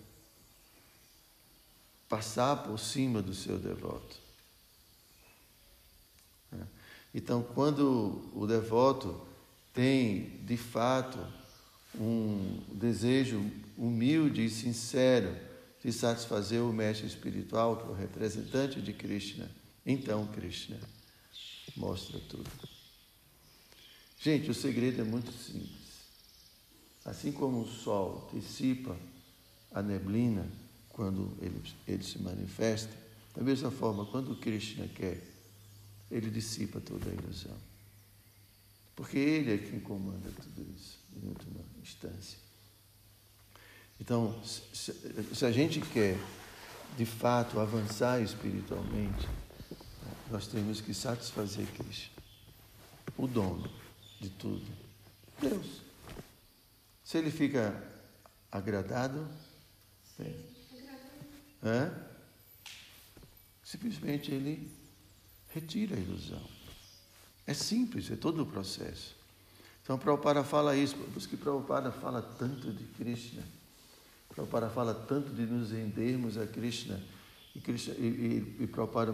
passar 2.08 2.58
por 2.58 2.78
cima 2.78 3.20
do 3.20 3.34
seu 3.34 3.58
devoto. 3.58 4.16
Então, 7.12 7.42
quando 7.42 8.30
o 8.32 8.46
devoto 8.46 9.20
tem, 9.74 10.38
de 10.46 10.56
fato, 10.56 11.18
um 11.96 12.62
desejo 12.74 13.44
humilde 13.76 14.46
e 14.46 14.52
sincero 14.52 15.36
de 15.86 15.94
satisfazer 15.94 16.64
o 16.64 16.74
mestre 16.74 17.06
espiritual, 17.06 17.78
que 17.78 17.84
é 17.84 17.90
o 17.92 17.94
representante 17.94 18.82
de 18.82 18.92
Krishna, 18.92 19.48
então 19.86 20.26
Krishna 20.26 20.80
mostra 21.78 22.20
tudo. 22.22 22.50
Gente, 24.20 24.50
o 24.50 24.54
segredo 24.56 25.02
é 25.02 25.04
muito 25.04 25.32
simples. 25.32 25.86
Assim 27.06 27.32
como 27.32 27.62
o 27.62 27.68
sol 27.68 28.28
dissipa 28.34 28.98
a 29.72 29.84
neblina 29.84 30.52
quando 30.90 31.38
ele, 31.40 31.62
ele 31.88 32.04
se 32.04 32.18
manifesta, 32.18 32.92
da 33.36 33.44
mesma 33.44 33.70
forma, 33.70 34.08
quando 34.08 34.36
Krishna 34.38 34.88
quer, 34.88 35.22
ele 36.10 36.32
dissipa 36.32 36.82
toda 36.82 37.12
a 37.12 37.14
ilusão. 37.14 37.56
Porque 38.96 39.20
ele 39.20 39.54
é 39.54 39.58
quem 39.60 39.80
comanda 39.80 40.32
tudo 40.32 40.66
isso, 40.76 40.98
em 41.16 41.28
última 41.28 41.60
instância. 41.80 42.45
Então, 44.00 44.40
se, 44.44 44.94
se 45.34 45.46
a 45.46 45.52
gente 45.52 45.80
quer, 45.82 46.18
de 46.98 47.06
fato, 47.06 47.60
avançar 47.60 48.22
espiritualmente, 48.22 49.28
nós 50.30 50.48
temos 50.48 50.82
que 50.82 50.94
satisfazer 50.94 51.66
Cristo, 51.68 52.12
o 53.18 53.28
dono 53.28 53.70
de 54.20 54.30
tudo, 54.30 54.66
Deus. 55.40 55.82
Se 57.04 57.18
ele 57.18 57.32
fica 57.32 57.74
agradado, 58.52 59.28
é? 61.64 61.92
simplesmente 63.64 64.32
ele 64.32 64.72
retira 65.50 65.96
a 65.96 66.00
ilusão. 66.00 66.42
É 67.48 67.54
simples, 67.54 68.10
é 68.10 68.16
todo 68.16 68.44
o 68.44 68.46
processo. 68.46 69.16
Então, 69.84 70.00
Prabhupada 70.00 70.44
fala 70.44 70.76
isso, 70.76 70.96
por 70.96 71.18
isso 71.18 71.30
que 71.30 71.38
Prabhupada 71.38 71.92
fala 71.92 72.22
tanto 72.22 72.72
de 72.72 72.84
Krishna. 72.96 73.44
Prabhupada 74.36 74.70
fala 74.70 74.94
tanto 74.94 75.34
de 75.34 75.46
nos 75.46 75.72
rendermos 75.72 76.38
a 76.38 76.46
Krishna 76.46 77.02
e, 77.56 77.60
Krishna, 77.62 77.94
e, 77.98 78.56
e, 78.60 78.64
e 78.64 78.68
Prabhupada 78.68 79.14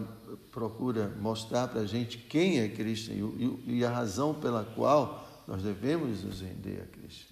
procura 0.50 1.08
mostrar 1.20 1.68
para 1.68 1.80
a 1.80 1.86
gente 1.86 2.18
quem 2.18 2.58
é 2.58 2.68
Krishna 2.68 3.14
e, 3.14 3.78
e, 3.78 3.84
a 3.84 3.90
razão 3.90 4.34
pela 4.34 4.64
qual 4.64 5.44
nós 5.46 5.62
devemos 5.62 6.24
nos 6.24 6.40
render 6.40 6.82
a 6.82 6.86
Krishna. 6.86 7.30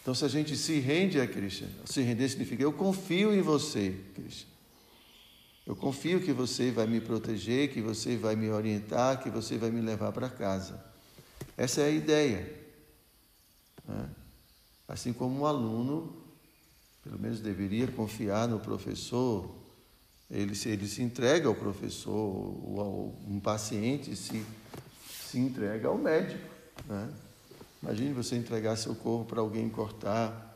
Então, 0.00 0.14
se 0.14 0.24
a 0.24 0.28
gente 0.28 0.56
se 0.56 0.78
rende 0.78 1.20
a 1.20 1.26
Krishna, 1.26 1.68
se 1.84 2.00
render 2.00 2.28
significa 2.28 2.62
eu 2.62 2.72
confio 2.72 3.34
em 3.34 3.40
você, 3.40 3.96
Krishna. 4.14 4.52
Eu 5.64 5.76
confio 5.76 6.20
que 6.20 6.32
você 6.32 6.72
vai 6.72 6.86
me 6.88 7.00
proteger, 7.00 7.72
que 7.72 7.80
você 7.80 8.16
vai 8.16 8.34
me 8.34 8.50
orientar, 8.50 9.22
que 9.22 9.30
você 9.30 9.56
vai 9.56 9.70
me 9.70 9.80
levar 9.80 10.10
para 10.10 10.28
casa. 10.28 10.84
Essa 11.56 11.82
é 11.82 11.84
a 11.86 11.90
ideia. 11.90 12.52
Né? 13.86 14.08
Assim 14.86 15.12
como 15.12 15.40
um 15.40 15.46
aluno, 15.46 16.16
pelo 17.02 17.18
menos 17.18 17.40
deveria 17.40 17.86
confiar 17.88 18.48
no 18.48 18.60
professor, 18.60 19.62
ele 20.30 20.54
se, 20.54 20.68
ele 20.68 20.88
se 20.88 21.02
entrega 21.02 21.48
ao 21.48 21.54
professor, 21.54 22.12
ou 22.12 23.18
um 23.26 23.38
paciente 23.38 24.16
se, 24.16 24.44
se 25.08 25.38
entrega 25.38 25.88
ao 25.88 25.98
médico. 25.98 26.48
Né? 26.86 27.12
Imagine 27.82 28.14
você 28.14 28.36
entregar 28.36 28.76
seu 28.76 28.94
corpo 28.94 29.26
para 29.26 29.40
alguém 29.40 29.68
cortar. 29.68 30.50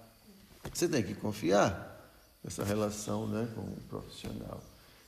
Você 0.73 0.89
tem 0.89 1.03
que 1.03 1.15
confiar 1.15 1.95
nessa 2.43 2.65
relação 2.65 3.27
né, 3.27 3.49
com 3.55 3.63
o 3.63 3.81
profissional. 3.89 4.63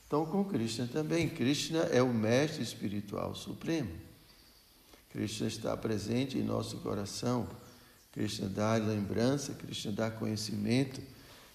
Então, 0.05 0.25
com 0.25 0.43
Krishna 0.43 0.87
também. 0.91 1.29
Krishna 1.29 1.79
é 1.91 2.01
o 2.01 2.13
mestre 2.13 2.61
espiritual 2.61 3.33
supremo. 3.35 3.91
Krishna 5.09 5.47
está 5.47 5.77
presente 5.77 6.37
em 6.37 6.43
nosso 6.43 6.77
coração. 6.77 7.47
Krishna 8.11 8.49
dá 8.49 8.75
lembrança, 8.75 9.53
Krishna 9.53 9.91
dá 9.91 10.09
conhecimento, 10.09 11.01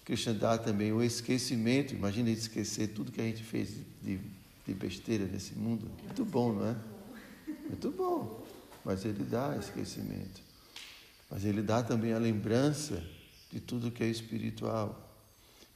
Krishna 0.05 0.33
dá 0.33 0.57
também 0.57 0.93
o 0.93 1.03
esquecimento. 1.03 1.93
Imagina 1.93 2.29
esquecer 2.29 2.89
tudo 2.89 3.11
que 3.11 3.19
a 3.19 3.23
gente 3.23 3.43
fez 3.43 3.69
de, 4.01 4.19
de 4.65 4.73
besteira 4.73 5.25
nesse 5.25 5.55
mundo. 5.55 5.89
Muito 6.03 6.23
bom, 6.23 6.53
não 6.53 6.67
é? 6.67 6.75
Muito 7.67 7.91
bom. 7.91 8.45
Mas 8.83 9.03
ele 9.03 9.23
dá 9.23 9.57
esquecimento. 9.57 10.41
Mas 11.29 11.43
ele 11.43 11.61
dá 11.61 11.81
também 11.81 12.13
a 12.13 12.19
lembrança 12.19 13.03
de 13.51 13.59
tudo 13.59 13.91
que 13.91 14.03
é 14.03 14.07
espiritual. 14.07 15.01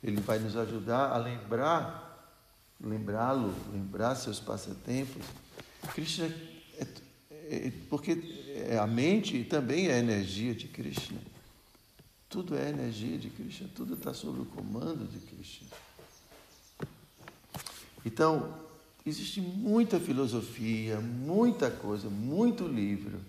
Ele 0.02 0.22
vai 0.22 0.40
nos 0.40 0.56
ajudar 0.56 1.12
a 1.12 1.18
lembrar, 1.18 2.36
lembrá-lo, 2.80 3.54
lembrar 3.74 4.16
seus 4.16 4.40
passatempos. 4.40 5.26
Krishna 5.94 6.28
é, 6.78 6.88
é, 7.32 7.68
é 7.68 7.74
porque 7.90 8.12
é, 8.68 8.78
a 8.78 8.88
mente 8.88 9.44
também 9.44 9.88
é 9.88 10.00
energia 10.00 10.54
de 10.54 10.68
Krishna. 10.68 11.20
Tudo 12.30 12.56
é 12.56 12.70
energia 12.70 13.18
de 13.18 13.30
Krishna, 13.30 13.70
tudo 13.76 13.96
está 13.96 14.14
sob 14.14 14.42
o 14.42 14.46
comando 14.46 15.08
de 15.08 15.20
Krishna. 15.20 15.68
Então, 18.06 18.58
existe 19.06 19.42
muita 19.42 20.00
filosofia, 20.00 21.00
muita 21.00 21.72
coisa, 21.72 22.10
muito 22.10 22.68
livro. 22.68 23.20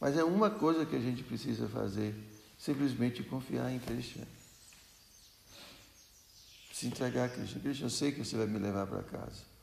Mas 0.00 0.16
é 0.16 0.24
uma 0.24 0.50
coisa 0.50 0.86
que 0.86 0.94
a 0.94 1.00
gente 1.00 1.22
precisa 1.22 1.68
fazer, 1.68 2.14
simplesmente 2.58 3.22
confiar 3.22 3.72
em 3.72 3.78
Krishna. 3.78 4.26
Se 6.72 6.86
entregar 6.86 7.26
a 7.26 7.28
Krishna. 7.28 7.60
Krishna, 7.60 7.86
eu 7.86 7.90
sei 7.90 8.12
que 8.12 8.24
você 8.24 8.36
vai 8.36 8.46
me 8.46 8.58
levar 8.58 8.86
para 8.86 9.02
casa. 9.02 9.54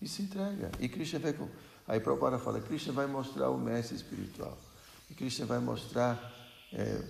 E 0.00 0.08
se 0.08 0.22
entrega. 0.22 0.70
E 0.80 0.88
Krishna 0.88 1.18
vai 1.18 1.34
Aí 1.86 2.00
Prabhupada 2.00 2.38
fala, 2.38 2.60
Krishna 2.60 2.92
vai 2.92 3.06
mostrar 3.06 3.50
o 3.50 3.58
mestre 3.58 3.96
espiritual. 3.96 4.58
E 5.10 5.14
Krishna 5.14 5.46
vai 5.46 5.60
mostrar, 5.60 6.32
é, 6.72 7.00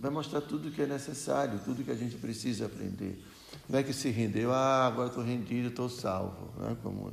vai 0.00 0.10
mostrar 0.10 0.40
tudo 0.40 0.70
que 0.70 0.82
é 0.82 0.86
necessário, 0.86 1.60
tudo 1.64 1.84
que 1.84 1.90
a 1.90 1.94
gente 1.94 2.16
precisa 2.16 2.66
aprender. 2.66 3.22
Não 3.68 3.78
é 3.78 3.82
que 3.82 3.92
se 3.92 4.08
rendeu, 4.08 4.52
ah, 4.52 4.86
agora 4.86 5.08
estou 5.08 5.22
rendido, 5.22 5.68
estou 5.68 5.88
salvo, 5.88 6.58
né? 6.60 6.76
como 6.82 7.12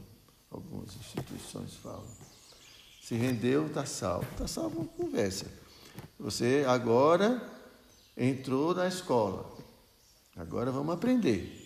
algumas 0.49 0.95
instituições 0.95 1.75
falam. 1.75 2.05
Se 3.01 3.15
rendeu, 3.15 3.67
está 3.67 3.85
salvo. 3.85 4.27
Está 4.31 4.47
salvo, 4.47 4.85
conversa. 4.97 5.45
Você 6.19 6.65
agora 6.67 7.41
entrou 8.17 8.73
na 8.73 8.87
escola. 8.87 9.53
Agora 10.35 10.71
vamos 10.71 10.95
aprender. 10.95 11.64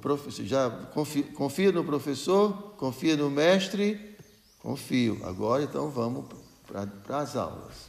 Professor, 0.00 0.44
já 0.46 0.70
confia, 0.70 1.22
confia 1.34 1.70
no 1.70 1.84
professor, 1.84 2.74
confia 2.78 3.16
no 3.16 3.30
mestre, 3.30 4.16
confio. 4.58 5.20
Agora 5.24 5.62
então 5.62 5.90
vamos 5.90 6.24
para 6.66 7.18
as 7.18 7.36
aulas. 7.36 7.86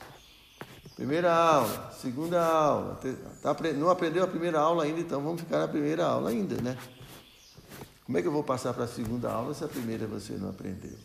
Primeira 0.96 1.34
aula, 1.34 1.92
segunda 1.92 2.46
aula. 2.46 3.00
Tá, 3.42 3.56
não 3.78 3.90
aprendeu 3.90 4.24
a 4.24 4.28
primeira 4.28 4.60
aula 4.60 4.84
ainda, 4.84 5.00
então 5.00 5.22
vamos 5.22 5.42
ficar 5.42 5.60
na 5.60 5.68
primeira 5.68 6.06
aula 6.06 6.30
ainda, 6.30 6.62
né? 6.62 6.78
Como 8.06 8.18
é 8.18 8.22
que 8.22 8.28
eu 8.28 8.32
vou 8.32 8.44
passar 8.44 8.74
para 8.74 8.84
a 8.84 8.88
segunda 8.88 9.32
aula 9.32 9.54
se 9.54 9.64
a 9.64 9.68
primeira 9.68 10.06
você 10.06 10.34
não 10.34 10.50
aprendeu? 10.50 10.98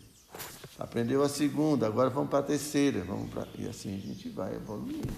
Aprendeu 0.77 1.23
a 1.23 1.29
segunda, 1.29 1.87
agora 1.87 2.09
vamos 2.09 2.29
para 2.29 2.39
a 2.39 2.43
terceira, 2.43 3.03
vamos 3.03 3.29
para 3.31 3.47
e 3.57 3.67
assim 3.67 3.95
a 3.95 3.99
gente 3.99 4.29
vai 4.29 4.55
evoluindo. 4.55 5.13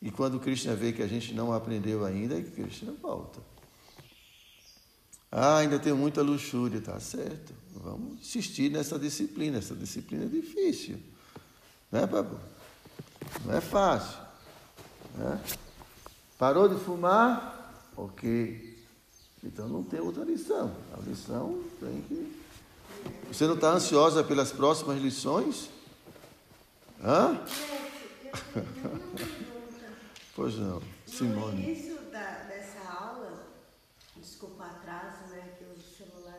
E 0.00 0.10
quando 0.10 0.40
Krishna 0.40 0.74
vê 0.74 0.92
que 0.92 1.02
a 1.02 1.06
gente 1.06 1.34
não 1.34 1.52
aprendeu 1.52 2.04
ainda, 2.04 2.34
aí 2.34 2.44
Krishna 2.44 2.92
volta. 3.00 3.51
Ah, 5.32 5.56
ainda 5.56 5.78
tenho 5.78 5.96
muita 5.96 6.20
luxúria, 6.20 6.80
tá 6.80 7.00
certo. 7.00 7.54
Vamos 7.74 8.20
insistir 8.20 8.70
nessa 8.70 8.98
disciplina. 8.98 9.58
Essa 9.58 9.74
disciplina 9.74 10.24
é 10.24 10.28
difícil. 10.28 11.00
Né, 11.90 12.06
Babu? 12.06 12.38
Não 13.44 13.54
é 13.54 13.60
fácil. 13.60 14.18
Né? 15.14 15.40
Parou 16.38 16.68
de 16.68 16.82
fumar? 16.84 17.90
Ok. 17.96 18.72
Então 19.44 19.68
não 19.68 19.82
tem 19.82 20.00
outra 20.00 20.24
lição. 20.24 20.74
A 20.92 21.00
lição 21.00 21.62
tem 21.80 22.02
que. 22.02 22.42
Você 23.28 23.46
não 23.46 23.54
está 23.54 23.72
ansiosa 23.72 24.22
pelas 24.22 24.52
próximas 24.52 25.00
lições? 25.00 25.70
Hã? 27.02 27.40
pois 30.36 30.54
não, 30.54 30.80
Simone. 31.06 31.62
No 31.62 31.70
início 31.70 31.98
da, 32.12 32.44
dessa 32.44 32.78
aula, 32.88 33.46
desculpa 34.16 34.64
atraso, 34.64 35.32
né? 35.32 35.56
Que 35.58 35.64
o 35.64 35.76
celular 35.82 36.38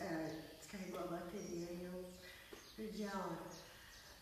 é, 0.00 0.40
descarregou 0.58 1.00
a 1.00 1.06
bateria 1.06 1.68
e 1.70 1.84
eu 1.84 2.04
a. 3.14 3.44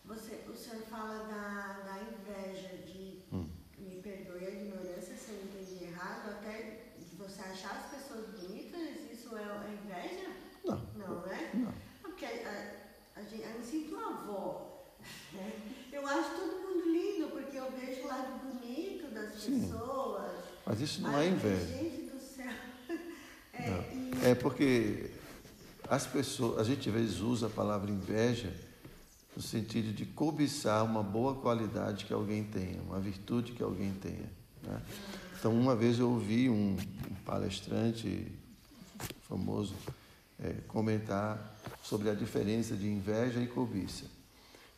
Você, 0.05 0.43
o 0.49 0.55
senhor 0.55 0.83
fala 0.83 1.23
da, 1.25 1.79
da 1.83 2.01
inveja, 2.01 2.77
de 2.85 3.21
hum. 3.31 3.47
me 3.77 4.01
perdoe 4.01 4.45
a 4.45 4.49
ignorância 4.49 5.15
se 5.15 5.31
eu 5.31 5.43
entendi 5.43 5.85
errado, 5.85 6.29
até 6.29 6.91
de 6.99 7.15
você 7.15 7.41
achar 7.41 7.77
as 7.77 8.01
pessoas 8.01 8.25
bonitas, 8.27 8.81
isso 9.11 9.35
é, 9.37 9.41
é 9.41 9.73
inveja? 9.81 10.29
Não. 10.65 10.81
Não, 10.97 11.21
né? 11.21 11.51
Não. 11.53 11.73
Porque 12.01 12.25
a, 12.25 12.73
a, 13.15 13.23
gente, 13.23 13.43
eu 13.43 13.59
me 13.59 13.65
sinto 13.65 13.95
uma 13.95 14.09
avó. 14.09 14.93
Né? 15.31 15.51
Eu 15.93 16.07
acho 16.07 16.31
todo 16.31 16.59
mundo 16.59 16.91
lindo, 16.91 17.29
porque 17.29 17.55
eu 17.55 17.71
vejo 17.71 18.01
o 18.01 18.07
lado 18.07 18.39
bonito 18.39 19.13
das 19.13 19.35
Sim. 19.35 19.61
pessoas. 19.61 20.43
Mas 20.65 20.81
isso 20.81 21.01
não 21.03 21.15
é 21.19 21.27
inveja. 21.27 21.65
Gente 21.65 22.09
do 22.09 22.19
céu. 22.19 22.51
É, 23.53 23.93
e... 23.93 24.31
é 24.31 24.35
porque 24.35 25.11
as 25.87 26.07
pessoas, 26.07 26.59
a 26.59 26.63
gente 26.63 26.89
às 26.89 26.95
vezes 26.95 27.19
usa 27.19 27.45
a 27.45 27.49
palavra 27.51 27.91
inveja 27.91 28.51
no 29.35 29.41
sentido 29.41 29.93
de 29.93 30.05
cobiçar 30.05 30.83
uma 30.85 31.01
boa 31.01 31.35
qualidade 31.35 32.05
que 32.05 32.13
alguém 32.13 32.43
tenha, 32.43 32.81
uma 32.83 32.99
virtude 32.99 33.51
que 33.53 33.63
alguém 33.63 33.91
tenha. 33.93 34.29
Né? 34.61 34.81
Então, 35.39 35.53
uma 35.53 35.75
vez 35.75 35.99
eu 35.99 36.09
ouvi 36.09 36.49
um, 36.49 36.77
palestrante 37.25 38.31
famoso 39.27 39.75
é, 40.41 40.53
comentar 40.67 41.57
sobre 41.81 42.09
a 42.09 42.13
diferença 42.13 42.75
de 42.75 42.87
inveja 42.87 43.41
e 43.41 43.47
cobiça. 43.47 44.05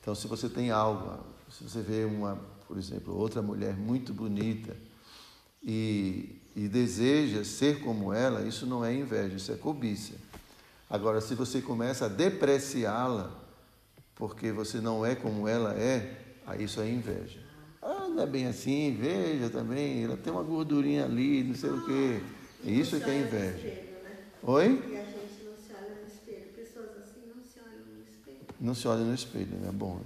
Então, 0.02 0.16
se 0.16 0.28
você 0.28 0.48
tem 0.48 0.72
algo, 0.72 1.24
se 1.52 1.64
você 1.64 1.82
vê 1.82 2.06
uma, 2.06 2.40
por 2.68 2.78
exemplo, 2.78 3.16
outra 3.16 3.42
mulher 3.42 3.76
muito 3.76 4.14
bonita 4.14 4.76
e, 5.64 6.42
e 6.56 6.68
deseja 6.68 7.44
ser 7.44 7.82
como 7.82 8.14
ela, 8.14 8.42
isso 8.48 8.66
não 8.66 8.86
é 8.86 8.94
inveja, 8.94 9.36
isso 9.36 9.52
é 9.52 9.56
cobiça. 9.56 10.14
Agora, 10.90 11.20
se 11.20 11.36
você 11.36 11.62
começa 11.62 12.06
a 12.06 12.10
depreciá-la, 12.10 13.45
porque 14.16 14.52
você 14.52 14.80
não 14.80 15.06
é 15.06 15.14
como 15.14 15.48
ela 15.48 15.74
é, 15.74 16.18
aí 16.48 16.64
isso 16.64 16.80
é 16.80 16.90
inveja. 16.90 17.40
Ah, 17.82 18.08
não 18.10 18.24
é 18.24 18.26
bem 18.26 18.48
assim, 18.48 18.98
veja 19.00 19.50
também, 19.50 20.04
ela 20.04 20.18
tem 20.18 20.32
uma 20.32 20.42
gordurinha 20.42 21.06
ali, 21.06 21.44
não 21.44 21.54
sei 21.54 21.70
o 21.70 21.86
quê. 21.86 22.22
Isso 22.64 22.96
é 22.96 23.00
que 23.00 23.10
é 23.10 23.20
inveja. 23.20 23.68
Né? 23.68 24.18
Oi? 24.42 24.66
E 24.66 24.98
a 24.98 25.04
gente 25.04 25.44
não 25.44 25.56
se 25.56 25.72
olha 25.72 26.02
no 26.02 26.08
espelho. 26.08 26.48
Pessoas 26.56 26.90
assim 26.98 27.22
não 27.28 27.44
se 27.44 27.60
olham 27.60 27.86
no 27.86 28.04
espelho. 28.04 28.38
Não 28.60 28.74
se 28.74 28.88
olha 28.88 29.02
no 29.02 29.14
espelho, 29.14 29.58
né? 29.58 29.72
Bom. 29.72 30.00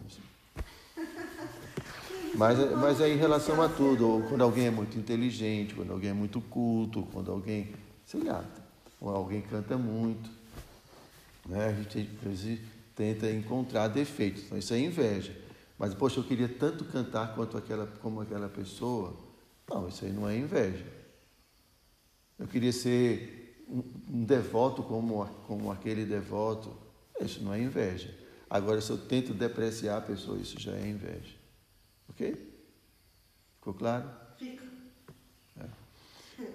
Mas, 2.35 2.57
mas 2.75 2.99
é 2.99 3.09
em 3.09 3.17
relação 3.17 3.61
a 3.61 3.69
tudo. 3.69 4.09
Ou 4.09 4.23
quando 4.23 4.41
alguém 4.41 4.67
é 4.67 4.71
muito 4.71 4.97
inteligente, 4.97 5.73
quando 5.73 5.93
alguém 5.93 6.09
é 6.09 6.13
muito 6.13 6.41
culto, 6.41 7.07
quando 7.13 7.31
alguém, 7.31 7.73
sei 8.05 8.23
lá, 8.23 8.43
ou 8.99 9.09
alguém 9.09 9.41
canta 9.41 9.77
muito. 9.77 10.29
Né? 11.45 11.67
A 11.67 11.73
gente 11.73 12.09
tenta 12.99 13.31
encontrar 13.31 13.87
defeitos. 13.87 14.43
Então, 14.43 14.57
isso 14.57 14.73
é 14.73 14.79
inveja. 14.79 15.33
Mas, 15.77 15.93
poxa, 15.93 16.19
eu 16.19 16.23
queria 16.25 16.49
tanto 16.49 16.83
cantar 16.83 17.33
quanto 17.33 17.57
aquela, 17.57 17.87
como 17.87 18.19
aquela 18.19 18.49
pessoa. 18.49 19.15
Não, 19.69 19.87
isso 19.87 20.03
aí 20.03 20.11
não 20.11 20.27
é 20.27 20.35
inveja. 20.35 20.85
Eu 22.37 22.45
queria 22.45 22.73
ser 22.73 23.63
um, 23.69 23.81
um 24.15 24.25
devoto 24.25 24.83
como, 24.83 25.25
como 25.47 25.71
aquele 25.71 26.03
devoto. 26.03 26.75
Isso 27.21 27.41
não 27.41 27.53
é 27.53 27.61
inveja. 27.61 28.13
Agora, 28.49 28.81
se 28.81 28.89
eu 28.89 28.97
tento 28.97 29.33
depreciar 29.33 29.99
a 29.99 30.01
pessoa, 30.01 30.37
isso 30.37 30.59
já 30.59 30.73
é 30.73 30.85
inveja. 30.85 31.37
Ok? 32.09 32.35
Ficou 33.59 33.75
claro? 33.75 34.09
Fica. 34.37 34.65
É. 35.57 36.45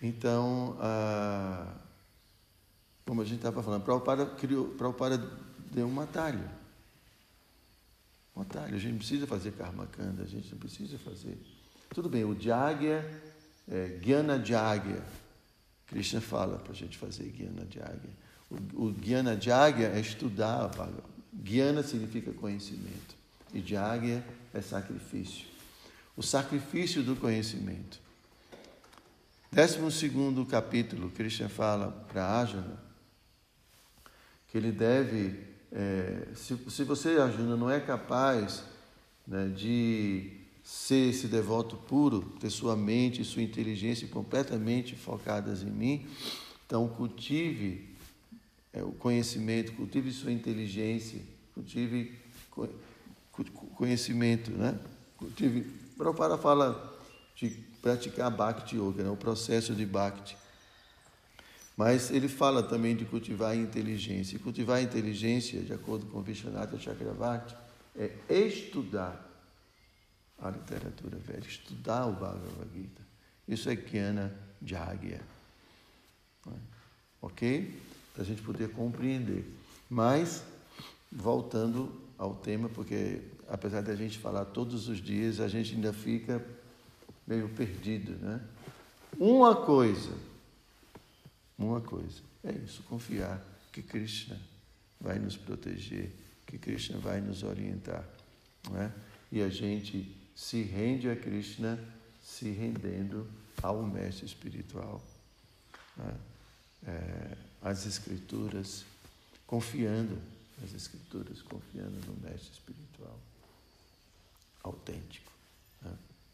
Então, 0.00 0.78
ah, 0.80 1.74
como 3.04 3.20
a 3.20 3.24
gente 3.26 3.36
estava 3.36 3.62
falando, 3.62 3.84
Prabhupada, 3.84 4.24
criou, 4.24 4.68
Prabhupada 4.68 5.46
deu 5.72 5.86
um 5.86 6.00
atalho. 6.00 6.48
Um 8.36 8.42
atalho. 8.42 8.74
A 8.74 8.78
gente 8.78 8.92
não 8.92 8.98
precisa 8.98 9.26
fazer 9.26 9.52
karma 9.52 9.86
kanda, 9.86 10.22
a 10.22 10.26
gente 10.26 10.50
não 10.50 10.58
precisa 10.58 10.98
fazer. 10.98 11.38
Tudo 11.90 12.08
bem, 12.08 12.24
o 12.24 12.38
Jagya, 12.38 13.04
é, 13.68 13.98
Gyana 14.00 14.44
Jagya. 14.44 15.02
Krishna 15.86 16.20
fala 16.20 16.58
para 16.58 16.72
a 16.72 16.76
gente 16.76 16.98
fazer 16.98 17.24
Gyana 17.30 17.66
Jagya. 17.70 18.10
O, 18.50 18.86
o 18.86 18.92
Gyana 18.92 19.40
Jagya 19.40 19.88
é 19.88 20.00
estudar 20.00 20.64
a. 20.64 20.88
Gyana 21.32 21.82
significa 21.82 22.32
conhecimento. 22.32 23.16
E 23.52 23.60
Jagya 23.60 24.24
é 24.52 24.60
sacrifício. 24.60 25.46
O 26.16 26.22
sacrifício 26.22 27.02
do 27.02 27.16
conhecimento. 27.16 28.00
Décimo 29.50 29.90
segundo 29.90 30.44
capítulo, 30.44 31.10
Krishna 31.10 31.48
fala 31.48 31.90
para 31.90 32.24
Arjuna 32.24 32.88
que 34.48 34.56
ele 34.56 34.72
deve 34.72 35.47
é, 35.72 36.28
se, 36.34 36.56
se 36.68 36.84
você, 36.84 37.18
Arjuna, 37.18 37.56
não 37.56 37.70
é 37.70 37.80
capaz 37.80 38.64
né, 39.26 39.48
de 39.48 40.32
ser 40.62 41.10
esse 41.10 41.28
devoto 41.28 41.76
puro, 41.76 42.20
ter 42.40 42.50
sua 42.50 42.76
mente 42.76 43.22
e 43.22 43.24
sua 43.24 43.42
inteligência 43.42 44.06
completamente 44.08 44.94
focadas 44.94 45.62
em 45.62 45.70
mim, 45.70 46.06
então 46.66 46.88
cultive 46.88 47.96
é, 48.72 48.82
o 48.82 48.92
conhecimento, 48.92 49.72
cultive 49.72 50.12
sua 50.12 50.32
inteligência, 50.32 51.20
cultive 51.54 52.18
conhecimento, 53.76 54.50
né? 54.50 54.78
Cultive. 55.16 55.62
Prabhupada 55.96 56.38
fala 56.38 56.96
de 57.34 57.50
praticar 57.82 58.30
Bhakti 58.30 58.76
Yoga, 58.76 59.04
né? 59.04 59.10
o 59.10 59.16
processo 59.16 59.74
de 59.74 59.84
Bhakti. 59.84 60.36
Mas 61.78 62.10
ele 62.10 62.26
fala 62.26 62.60
também 62.60 62.96
de 62.96 63.04
cultivar 63.04 63.52
a 63.52 63.54
inteligência. 63.54 64.34
E 64.34 64.38
cultivar 64.40 64.78
a 64.78 64.82
inteligência, 64.82 65.62
de 65.62 65.72
acordo 65.72 66.06
com 66.06 66.20
Vishwanatha 66.20 66.76
Chakravarti, 66.76 67.54
é 67.96 68.10
estudar 68.28 69.24
a 70.40 70.50
literatura 70.50 71.16
velha, 71.18 71.46
estudar 71.46 72.06
o 72.06 72.14
Bhagavad 72.14 72.68
Gita. 72.74 73.00
Isso 73.46 73.70
é 73.70 73.76
Jnana 73.76 74.34
Jagya. 74.60 75.20
Ok? 77.22 77.80
Para 78.12 78.24
a 78.24 78.26
gente 78.26 78.42
poder 78.42 78.70
compreender. 78.70 79.48
Mas, 79.88 80.42
voltando 81.12 81.92
ao 82.18 82.34
tema, 82.34 82.68
porque 82.68 83.22
apesar 83.46 83.82
de 83.82 83.92
a 83.92 83.94
gente 83.94 84.18
falar 84.18 84.46
todos 84.46 84.88
os 84.88 84.98
dias, 84.98 85.38
a 85.38 85.46
gente 85.46 85.76
ainda 85.76 85.92
fica 85.92 86.44
meio 87.24 87.48
perdido, 87.50 88.16
né? 88.20 88.40
Uma 89.16 89.54
coisa 89.54 90.10
uma 91.58 91.80
coisa. 91.80 92.22
É 92.44 92.52
isso, 92.52 92.82
confiar 92.84 93.44
que 93.72 93.82
Krishna 93.82 94.40
vai 95.00 95.18
nos 95.18 95.36
proteger, 95.36 96.10
que 96.46 96.56
Krishna 96.56 96.98
vai 96.98 97.20
nos 97.20 97.42
orientar. 97.42 98.08
Não 98.64 98.80
é? 98.80 98.92
E 99.30 99.42
a 99.42 99.48
gente 99.48 100.16
se 100.34 100.62
rende 100.62 101.10
a 101.10 101.16
Krishna 101.16 101.78
se 102.22 102.50
rendendo 102.50 103.28
ao 103.62 103.82
mestre 103.82 104.24
espiritual. 104.24 105.02
É? 105.98 106.90
É, 106.90 107.36
as 107.60 107.86
escrituras, 107.86 108.84
confiando 109.46 110.16
nas 110.60 110.72
escrituras, 110.72 111.42
confiando 111.42 111.98
no 112.06 112.14
mestre 112.20 112.52
espiritual 112.52 113.18
autêntico. 114.62 115.32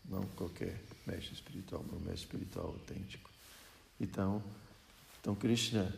Não 0.06 0.22
qualquer 0.36 0.78
mestre 1.06 1.32
espiritual, 1.32 1.82
mas 1.82 1.94
um 1.94 2.04
mestre 2.04 2.26
espiritual 2.26 2.66
autêntico. 2.66 3.30
Então, 3.98 4.42
então, 5.24 5.34
Krishna 5.34 5.90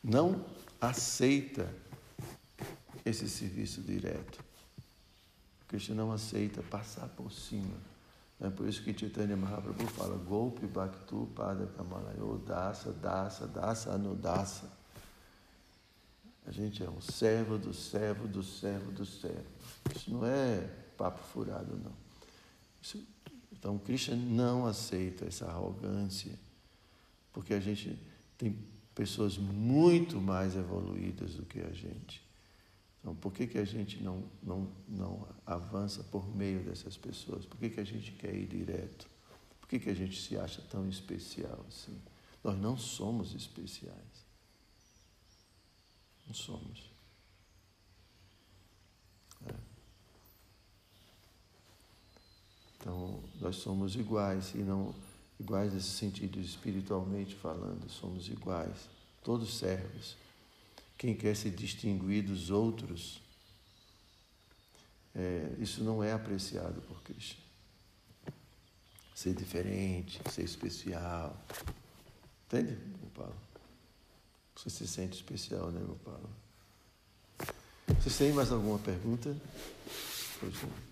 não 0.00 0.44
aceita 0.80 1.68
esse 3.04 3.28
serviço 3.28 3.80
direto. 3.80 4.44
Krishna 5.66 5.96
não 5.96 6.12
aceita 6.12 6.62
passar 6.62 7.08
por 7.08 7.32
cima. 7.32 7.76
É 8.40 8.48
por 8.48 8.68
isso 8.68 8.80
que 8.84 8.96
Chaitanya 8.96 9.36
Mahaprabhu 9.36 9.84
fala 9.88 10.16
golpe 10.16 10.68
bhaktu 10.68 11.28
pada 11.34 11.66
kamalayo 11.66 12.40
dasa, 12.46 12.92
dasa, 12.92 13.48
dasa, 13.48 13.92
anudasa. 13.92 14.70
A 16.46 16.52
gente 16.52 16.80
é 16.80 16.88
um 16.88 17.00
servo 17.00 17.58
do 17.58 17.74
servo 17.74 18.28
do 18.28 18.44
servo 18.44 18.92
do 18.92 19.04
servo. 19.04 19.50
Isso 19.96 20.12
não 20.12 20.24
é 20.24 20.60
papo 20.96 21.18
furado, 21.24 21.76
não. 21.76 21.92
Isso, 22.80 23.04
então, 23.50 23.76
Krishna 23.78 24.14
não 24.14 24.64
aceita 24.64 25.24
essa 25.24 25.46
arrogância, 25.46 26.38
porque 27.32 27.52
a 27.52 27.58
gente 27.58 27.98
tem 28.36 28.56
pessoas 28.94 29.36
muito 29.36 30.20
mais 30.20 30.56
evoluídas 30.56 31.34
do 31.34 31.44
que 31.44 31.60
a 31.60 31.72
gente. 31.72 32.22
Então, 33.00 33.14
por 33.14 33.32
que, 33.32 33.46
que 33.46 33.58
a 33.58 33.64
gente 33.64 34.02
não, 34.02 34.24
não, 34.42 34.72
não 34.88 35.28
avança 35.44 36.02
por 36.04 36.26
meio 36.34 36.64
dessas 36.64 36.96
pessoas? 36.96 37.44
Por 37.44 37.58
que, 37.58 37.68
que 37.70 37.80
a 37.80 37.84
gente 37.84 38.12
quer 38.12 38.34
ir 38.34 38.46
direto? 38.46 39.06
Por 39.60 39.68
que, 39.68 39.78
que 39.78 39.90
a 39.90 39.94
gente 39.94 40.20
se 40.20 40.38
acha 40.38 40.62
tão 40.70 40.88
especial 40.88 41.64
assim? 41.68 42.00
Nós 42.42 42.58
não 42.58 42.78
somos 42.78 43.34
especiais. 43.34 44.24
Não 46.26 46.34
somos. 46.34 46.90
É. 49.46 49.54
Então, 52.78 53.22
nós 53.40 53.56
somos 53.56 53.96
iguais, 53.96 54.54
e 54.54 54.58
não 54.58 54.94
iguais 55.38 55.72
nesse 55.72 55.90
sentido 55.90 56.40
espiritualmente 56.40 57.34
falando, 57.34 57.88
somos 57.90 58.28
iguais, 58.28 58.88
todos 59.22 59.58
servos. 59.58 60.16
Quem 60.96 61.14
quer 61.14 61.34
se 61.34 61.50
distinguir 61.50 62.24
dos 62.24 62.50
outros, 62.50 63.20
é, 65.14 65.54
isso 65.58 65.82
não 65.82 66.02
é 66.02 66.12
apreciado 66.12 66.80
por 66.82 67.02
Cristo. 67.02 67.42
Ser 69.14 69.34
diferente, 69.34 70.20
ser 70.30 70.42
especial. 70.42 71.36
Entende, 72.46 72.72
meu 72.72 73.10
Paulo? 73.14 73.36
Você 74.56 74.70
se 74.70 74.86
sente 74.86 75.16
especial, 75.16 75.70
né, 75.70 75.80
meu 75.80 75.96
Paulo? 75.96 76.30
Vocês 78.00 78.16
têm 78.16 78.32
mais 78.32 78.50
alguma 78.50 78.78
pergunta? 78.78 79.36
Pois 80.40 80.62
não. 80.62 80.83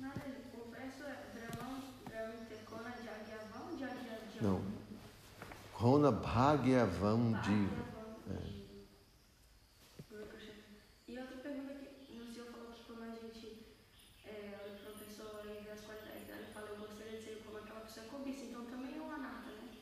É 18.97 19.01
uma 19.01 19.19
nata, 19.19 19.51
né? 19.51 19.81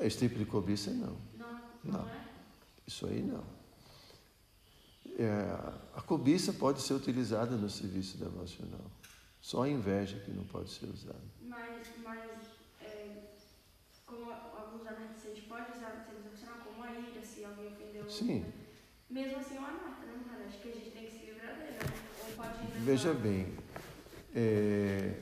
Esse 0.00 0.18
tipo 0.18 0.40
de 0.40 0.44
cobiça, 0.44 0.90
não. 0.90 1.16
Não, 1.36 1.52
não, 1.84 1.92
não. 1.92 2.08
é? 2.08 2.28
Isso 2.84 3.06
aí 3.06 3.22
não. 3.22 3.44
É, 5.16 5.28
a 5.94 6.02
cobiça 6.02 6.52
pode 6.52 6.80
ser 6.82 6.94
utilizada 6.94 7.56
no 7.56 7.70
serviço 7.70 8.18
devocional. 8.18 8.90
Só 9.40 9.62
a 9.62 9.68
inveja 9.68 10.18
que 10.18 10.32
não 10.32 10.44
pode 10.44 10.70
ser 10.70 10.86
usada. 10.86 11.22
Mas, 11.42 11.86
mas 12.02 12.28
é, 12.80 13.34
como 14.04 14.32
alguns 14.32 14.86
análises 14.86 15.24
a 15.24 15.28
gente 15.28 15.37
pode 15.48 15.72
usar 15.76 16.06
no 16.08 16.22
devocional 16.22 16.58
como 16.64 16.84
a 16.84 16.92
ira, 16.92 17.24
se 17.24 17.44
alguém 17.44 17.72
ofendeu. 17.72 18.08
Sim. 18.08 18.40
Né? 18.40 18.52
Mesmo 19.10 19.38
assim, 19.38 19.56
é 19.56 19.58
uma 19.58 19.72
nata, 19.72 20.06
né? 20.06 20.44
Acho 20.46 20.58
que 20.58 20.68
a 20.68 20.72
gente 20.72 20.90
tem 20.90 21.06
que 21.06 21.12
se 21.12 21.26
livrar 21.26 21.56
dela. 21.56 21.70
Né? 21.70 21.78
Ou 22.20 22.32
pode 22.34 22.78
Veja 22.84 23.14
bem, 23.14 23.56
é, 24.34 25.20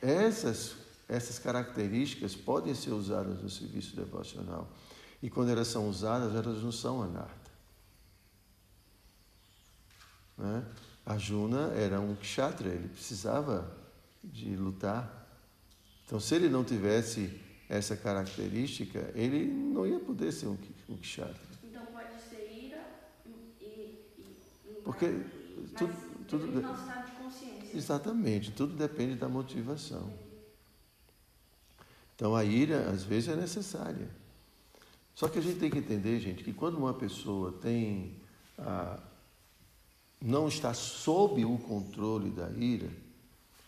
essas, 0.00 0.76
essas 1.08 1.38
características 1.38 2.34
podem 2.34 2.74
ser 2.74 2.92
usadas 2.92 3.42
no 3.42 3.50
serviço 3.50 3.94
devocional. 3.94 4.68
E 5.22 5.28
quando 5.28 5.50
elas 5.50 5.68
são 5.68 5.88
usadas, 5.88 6.34
elas 6.34 6.62
não 6.62 6.72
são 6.72 7.02
anarta. 7.02 7.50
Né? 10.38 10.64
Arjuna 11.04 11.72
era 11.74 12.00
um 12.00 12.14
kshatriya, 12.16 12.72
ele 12.72 12.88
precisava 12.88 13.70
de 14.24 14.56
lutar. 14.56 15.26
Então, 16.06 16.18
se 16.18 16.34
ele 16.34 16.48
não 16.48 16.64
tivesse 16.64 17.40
essa 17.70 17.96
característica, 17.96 19.12
ele 19.14 19.46
não 19.46 19.86
ia 19.86 20.00
poder 20.00 20.32
ser 20.32 20.48
um, 20.48 20.58
um 20.88 20.96
kshatriya. 20.96 21.38
Então, 21.62 21.86
pode 21.86 22.20
ser 22.20 22.50
ira 22.52 22.82
e. 23.24 23.30
e, 23.60 24.04
e 24.68 24.74
Porque 24.82 25.06
mas 25.06 25.70
tudo. 25.78 25.94
tudo 26.26 26.46
de 26.48 27.12
consciência. 27.12 27.76
Exatamente, 27.76 28.50
tudo 28.50 28.74
depende 28.74 29.14
da 29.14 29.28
motivação. 29.28 30.12
Então, 32.16 32.34
a 32.34 32.44
ira, 32.44 32.90
às 32.90 33.04
vezes, 33.04 33.28
é 33.28 33.36
necessária. 33.36 34.10
Só 35.14 35.28
que 35.28 35.38
a 35.38 35.42
gente 35.42 35.60
tem 35.60 35.70
que 35.70 35.78
entender, 35.78 36.18
gente, 36.18 36.42
que 36.42 36.52
quando 36.52 36.76
uma 36.76 36.92
pessoa 36.92 37.52
tem 37.52 38.16
ah, 38.58 38.98
não 40.20 40.48
está 40.48 40.74
sob 40.74 41.44
o 41.44 41.56
controle 41.56 42.30
da 42.30 42.50
ira, 42.50 42.90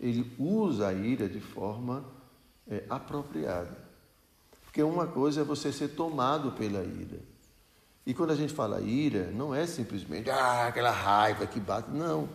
ele 0.00 0.30
usa 0.38 0.88
a 0.88 0.92
ira 0.92 1.28
de 1.28 1.40
forma 1.40 2.04
é, 2.68 2.84
apropriada. 2.90 3.91
Porque 4.72 4.82
uma 4.82 5.06
coisa 5.06 5.42
é 5.42 5.44
você 5.44 5.70
ser 5.70 5.88
tomado 5.88 6.52
pela 6.52 6.82
ira. 6.82 7.20
E 8.06 8.14
quando 8.14 8.30
a 8.30 8.34
gente 8.34 8.54
fala 8.54 8.80
ira, 8.80 9.30
não 9.30 9.54
é 9.54 9.66
simplesmente 9.66 10.30
ah, 10.30 10.68
aquela 10.68 10.90
raiva 10.90 11.46
que 11.46 11.60
bate. 11.60 11.90
Não. 11.90 12.26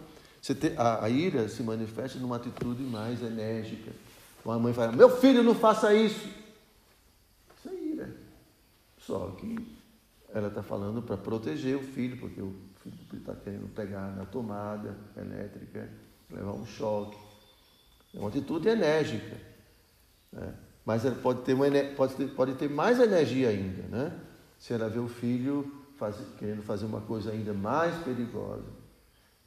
Tem, 0.61 0.77
a, 0.77 1.03
a 1.05 1.09
ira 1.09 1.49
se 1.49 1.63
manifesta 1.63 2.19
numa 2.19 2.35
atitude 2.35 2.83
mais 2.83 3.23
enérgica. 3.23 3.91
Uma 4.45 4.59
mãe 4.59 4.71
fala: 4.71 4.91
Meu 4.91 5.17
filho, 5.17 5.41
não 5.41 5.55
faça 5.55 5.95
isso. 5.95 6.29
Só 8.99 9.31
que 9.31 9.57
ela 10.31 10.49
está 10.49 10.61
falando 10.61 11.01
para 11.01 11.17
proteger 11.17 11.75
o 11.75 11.81
filho, 11.81 12.17
porque 12.17 12.39
o 12.39 12.53
filho 12.83 12.95
está 13.13 13.33
querendo 13.33 13.67
pegar 13.73 14.15
na 14.15 14.25
tomada 14.25 14.95
elétrica, 15.17 15.89
levar 16.29 16.53
um 16.53 16.67
choque. 16.67 17.17
É 18.13 18.19
uma 18.19 18.29
atitude 18.29 18.69
enérgica. 18.69 19.37
Né? 20.31 20.53
Mas 20.87 21.03
ela 21.03 21.15
pode 21.15 21.41
ter, 21.41 21.53
uma, 21.53 21.65
pode, 21.97 22.15
ter, 22.15 22.27
pode 22.29 22.53
ter 22.55 22.69
mais 22.69 22.97
energia 22.97 23.49
ainda, 23.49 23.83
né? 23.89 24.19
se 24.57 24.71
ela 24.71 24.87
vê 24.87 24.99
o 24.99 25.09
filho 25.09 25.69
faz, 25.97 26.15
querendo 26.39 26.63
fazer 26.63 26.85
uma 26.85 27.01
coisa 27.01 27.29
ainda 27.31 27.53
mais 27.53 27.93
perigosa. 28.05 28.63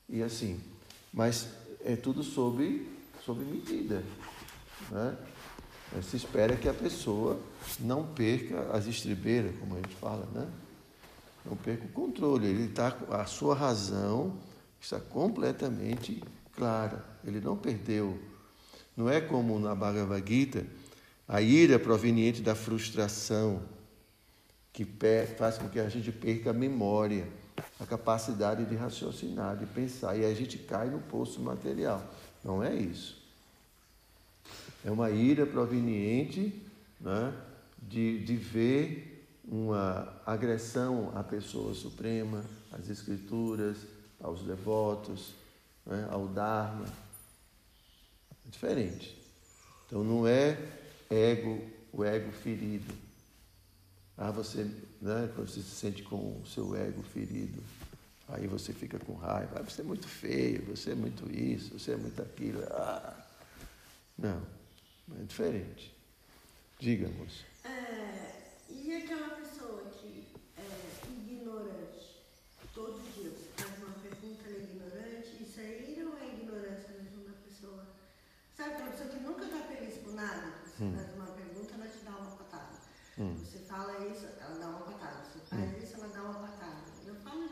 E 0.07 0.22
assim. 0.22 0.61
Mas 1.11 1.48
é 1.83 1.96
tudo 1.96 2.22
sob, 2.22 2.87
sob 3.24 3.42
medida. 3.42 4.03
Né? 4.90 5.16
Se 6.03 6.18
espera 6.18 6.55
que 6.57 6.68
a 6.68 6.74
pessoa 6.74 7.40
não 7.79 8.07
perca 8.07 8.70
as 8.76 8.87
estribeiras, 8.87 9.59
como 9.59 9.76
a 9.76 9.79
gente 9.79 9.94
fala, 9.94 10.29
né? 10.35 10.46
Não 11.42 11.57
perca 11.57 11.87
o 11.87 11.88
controle. 11.88 12.48
Ele 12.48 12.66
está 12.66 12.94
a 13.11 13.24
sua 13.24 13.55
razão 13.55 14.37
está 14.79 15.00
completamente 15.00 16.22
clara. 16.53 17.03
Ele 17.24 17.40
não 17.40 17.57
perdeu. 17.57 18.18
Não 18.94 19.09
é 19.09 19.22
como 19.22 19.59
na 19.59 19.74
Bhagavad 19.74 20.22
Gita, 20.29 20.66
a 21.30 21.40
ira 21.40 21.78
proveniente 21.78 22.42
da 22.42 22.56
frustração 22.56 23.62
que 24.72 24.84
faz 25.38 25.58
com 25.58 25.68
que 25.68 25.78
a 25.78 25.88
gente 25.88 26.10
perca 26.10 26.50
a 26.50 26.52
memória, 26.52 27.24
a 27.78 27.86
capacidade 27.86 28.64
de 28.64 28.74
raciocinar, 28.74 29.56
de 29.56 29.64
pensar, 29.64 30.16
e 30.16 30.24
a 30.24 30.34
gente 30.34 30.58
cai 30.58 30.90
no 30.90 30.98
poço 30.98 31.40
material. 31.40 32.04
Não 32.42 32.64
é 32.64 32.74
isso. 32.74 33.16
É 34.84 34.90
uma 34.90 35.08
ira 35.08 35.46
proveniente 35.46 36.52
né, 37.00 37.32
de, 37.80 38.24
de 38.24 38.34
ver 38.34 39.24
uma 39.46 40.12
agressão 40.26 41.12
à 41.14 41.22
pessoa 41.22 41.74
suprema, 41.74 42.44
às 42.72 42.90
escrituras, 42.90 43.76
aos 44.20 44.42
devotos, 44.42 45.32
né, 45.86 46.08
ao 46.10 46.26
Dharma. 46.26 46.86
É 48.44 48.50
diferente. 48.50 49.16
Então 49.86 50.02
não 50.02 50.26
é 50.26 50.79
ego, 51.10 51.60
o 51.92 52.04
ego 52.04 52.30
ferido. 52.30 52.94
Ah, 54.16 54.30
você, 54.30 54.64
né, 55.00 55.30
quando 55.34 55.48
você 55.48 55.60
se 55.60 55.74
sente 55.74 56.02
com 56.02 56.40
o 56.40 56.46
seu 56.46 56.76
ego 56.76 57.02
ferido, 57.02 57.62
aí 58.28 58.46
você 58.46 58.72
fica 58.72 58.98
com 58.98 59.14
raiva. 59.14 59.58
Ah, 59.58 59.62
você 59.62 59.80
é 59.80 59.84
muito 59.84 60.06
feio, 60.06 60.64
você 60.66 60.92
é 60.92 60.94
muito 60.94 61.30
isso, 61.30 61.78
você 61.78 61.92
é 61.92 61.96
muito 61.96 62.22
aquilo. 62.22 62.62
Ah, 62.70 63.26
não. 64.16 64.42
É 65.18 65.24
diferente. 65.24 65.92
Diga, 66.78 67.08
moça. 67.08 67.44
É, 67.64 68.52
e 68.70 68.94
aquela 68.94 69.30
pessoa 69.30 69.82
que 69.90 70.28
é 70.56 70.62
ignorante, 71.08 72.22
todo 72.72 73.02
dia 73.12 73.30
você 73.30 73.48
faz 73.56 73.76
uma 73.78 73.94
pergunta, 73.98 74.42
ela 74.46 74.56
é 74.56 74.62
ignorante, 74.62 75.42
isso 75.42 75.60
aí 75.60 75.96
não 75.98 76.16
é 76.16 76.28
ignorância 76.28 76.94
mesmo 77.02 77.24
da 77.24 77.32
pessoa. 77.44 77.86
Sabe 78.56 78.74
aquela 78.74 78.90
pessoa 78.92 79.08
que 79.08 79.20
nunca 79.20 79.44
está 79.44 79.62
feliz 79.64 79.98
por 79.98 80.14
nada? 80.14 80.52
Você 80.64 80.69
hum. 80.80 80.94
faz 80.94 81.14
uma 81.14 81.26
pergunta, 81.26 81.74
ela 81.74 81.88
te 81.88 81.98
dá 82.04 82.10
uma 82.10 82.30
patada. 82.36 82.78
Hum. 83.18 83.36
Você 83.36 83.58
fala 83.58 84.06
isso, 84.06 84.26
ela 84.40 84.58
dá 84.58 84.68
uma 84.68 84.80
patada. 84.80 85.24
Você 85.24 85.38
faz 85.40 85.62
hum. 85.62 85.78
isso, 85.82 85.94
ela 85.96 86.08
dá 86.08 86.22
uma 86.22 86.48
patada. 86.48 86.82
Eu 87.04 87.14
falo 87.16 87.48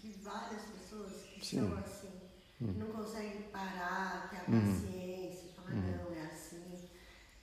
de 0.00 0.12
várias 0.22 0.62
pessoas 0.62 1.12
que 1.22 1.46
Sim. 1.46 1.68
são 1.68 1.78
assim. 1.78 2.10
hum. 2.60 2.74
não 2.76 2.86
consegue 2.88 3.44
parar, 3.44 4.28
ter 4.30 4.38
a 4.38 4.56
uhum. 4.56 4.74
paciência, 4.74 5.52
falar, 5.54 5.70
uhum. 5.70 6.04
não, 6.04 6.12
é 6.12 6.26
assim. 6.26 6.88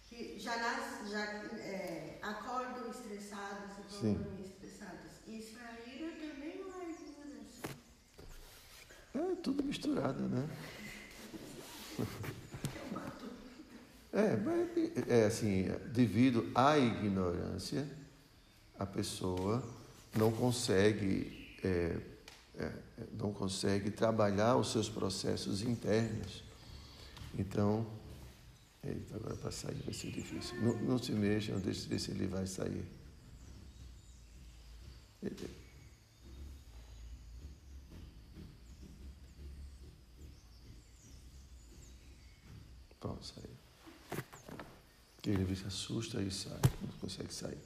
Que 0.01 0.37
já, 0.37 0.57
nasce, 0.57 1.09
já 1.09 1.23
é, 1.23 2.19
acordam 2.21 2.89
estressados 2.91 3.71
e 3.79 4.01
vão 4.01 4.13
dormir 4.13 4.45
estressados. 4.45 5.11
Isso 5.25 5.57
aí 5.59 6.17
também 6.19 6.59
não 6.59 6.81
é 6.81 6.89
ignorância. 6.91 7.69
É 9.15 9.35
tudo 9.41 9.63
misturado, 9.63 10.27
né? 10.27 10.49
É, 14.13 15.21
é 15.21 15.25
assim, 15.25 15.65
devido 15.91 16.47
à 16.53 16.77
ignorância, 16.77 17.89
a 18.77 18.85
pessoa 18.85 19.63
não 20.15 20.31
consegue, 20.31 21.57
é, 21.63 21.99
é, 22.59 22.71
não 23.13 23.33
consegue 23.33 23.89
trabalhar 23.89 24.55
os 24.55 24.71
seus 24.71 24.87
processos 24.87 25.63
internos. 25.63 26.43
Então, 27.37 27.87
eita, 28.83 29.15
agora 29.15 29.35
para 29.35 29.51
sair 29.51 29.81
vai 29.83 29.93
ser 29.95 30.11
difícil. 30.11 30.61
Não, 30.61 30.75
não 30.83 30.97
se 30.99 31.11
mexa, 31.11 31.51
não 31.51 31.59
deixe 31.59 31.81
de 31.81 31.87
ver 31.87 31.99
se 31.99 32.11
ele 32.11 32.27
vai 32.27 32.45
sair. 32.45 32.85
Eita. 35.23 35.49
Pronto, 42.99 43.25
saiu. 43.25 43.52
Ele 45.25 45.55
se 45.55 45.65
assusta 45.65 46.21
e 46.21 46.29
sai, 46.29 46.59
não 46.81 46.91
consegue 46.99 47.33
sair. 47.33 47.57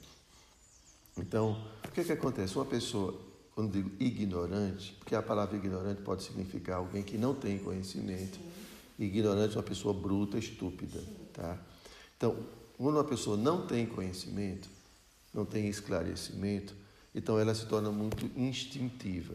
Então, 1.16 1.60
o 1.84 1.90
que, 1.90 2.04
que 2.04 2.12
acontece? 2.12 2.54
Uma 2.54 2.64
pessoa, 2.64 3.18
quando 3.54 3.72
digo 3.72 3.90
ignorante, 3.98 4.94
porque 4.98 5.14
a 5.14 5.22
palavra 5.22 5.56
ignorante 5.56 6.02
pode 6.02 6.22
significar 6.22 6.76
alguém 6.76 7.02
que 7.02 7.18
não 7.18 7.34
tem 7.34 7.58
conhecimento. 7.58 8.38
Ignorante 8.98 9.54
é 9.54 9.58
uma 9.58 9.64
pessoa 9.64 9.92
bruta, 9.92 10.38
estúpida. 10.38 11.02
Tá? 11.32 11.58
Então, 12.16 12.36
quando 12.76 12.94
uma 12.94 13.04
pessoa 13.04 13.36
não 13.36 13.66
tem 13.66 13.86
conhecimento, 13.86 14.68
não 15.34 15.44
tem 15.44 15.68
esclarecimento, 15.68 16.74
então 17.14 17.38
ela 17.38 17.54
se 17.54 17.66
torna 17.66 17.90
muito 17.90 18.30
instintiva. 18.36 19.34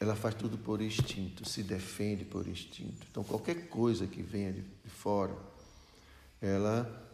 Ela 0.00 0.14
faz 0.14 0.34
tudo 0.34 0.56
por 0.56 0.80
instinto, 0.80 1.46
se 1.46 1.62
defende 1.62 2.24
por 2.24 2.46
instinto. 2.46 3.06
Então, 3.10 3.22
qualquer 3.22 3.68
coisa 3.68 4.06
que 4.06 4.22
venha 4.22 4.52
de 4.52 4.90
fora, 4.90 5.36
ela 6.40 7.07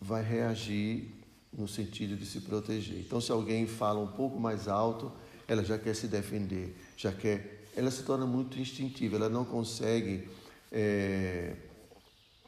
vai 0.00 0.22
reagir 0.22 1.14
no 1.52 1.66
sentido 1.66 2.16
de 2.16 2.26
se 2.26 2.40
proteger. 2.40 2.98
Então, 3.00 3.20
se 3.20 3.32
alguém 3.32 3.66
fala 3.66 4.00
um 4.00 4.06
pouco 4.06 4.38
mais 4.38 4.68
alto, 4.68 5.10
ela 5.46 5.64
já 5.64 5.78
quer 5.78 5.94
se 5.94 6.06
defender, 6.06 6.76
já 6.96 7.12
quer. 7.12 7.66
Ela 7.76 7.90
se 7.90 8.02
torna 8.02 8.26
muito 8.26 8.58
instintiva, 8.58 9.16
ela 9.16 9.28
não 9.28 9.44
consegue 9.44 10.28
é, 10.70 11.54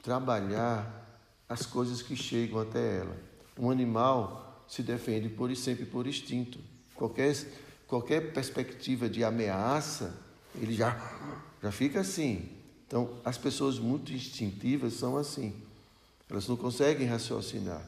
trabalhar 0.02 0.96
as 1.48 1.66
coisas 1.66 2.02
que 2.02 2.14
chegam 2.14 2.60
até 2.60 2.98
ela. 2.98 3.16
Um 3.58 3.70
animal 3.70 4.64
se 4.68 4.82
defende 4.82 5.28
por 5.28 5.54
sempre 5.56 5.84
por 5.84 6.06
instinto. 6.06 6.58
Qualquer, 6.94 7.34
qualquer 7.86 8.32
perspectiva 8.32 9.08
de 9.08 9.24
ameaça, 9.24 10.14
ele 10.54 10.74
já, 10.74 10.96
já 11.62 11.72
fica 11.72 12.00
assim. 12.00 12.48
Então, 12.86 13.18
as 13.24 13.38
pessoas 13.38 13.78
muito 13.78 14.12
instintivas 14.12 14.94
são 14.94 15.16
assim. 15.16 15.54
Elas 16.30 16.46
não 16.46 16.56
conseguem 16.56 17.06
raciocinar, 17.06 17.82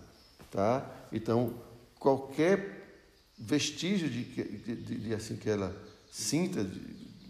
tá? 0.51 0.85
Então, 1.13 1.55
qualquer 1.99 2.83
vestígio 3.39 4.11
de, 4.11 4.25
de, 4.25 4.77
de, 4.77 4.99
de 4.99 5.15
assim 5.15 5.37
que 5.37 5.49
ela 5.49 5.75
sinta 6.11 6.65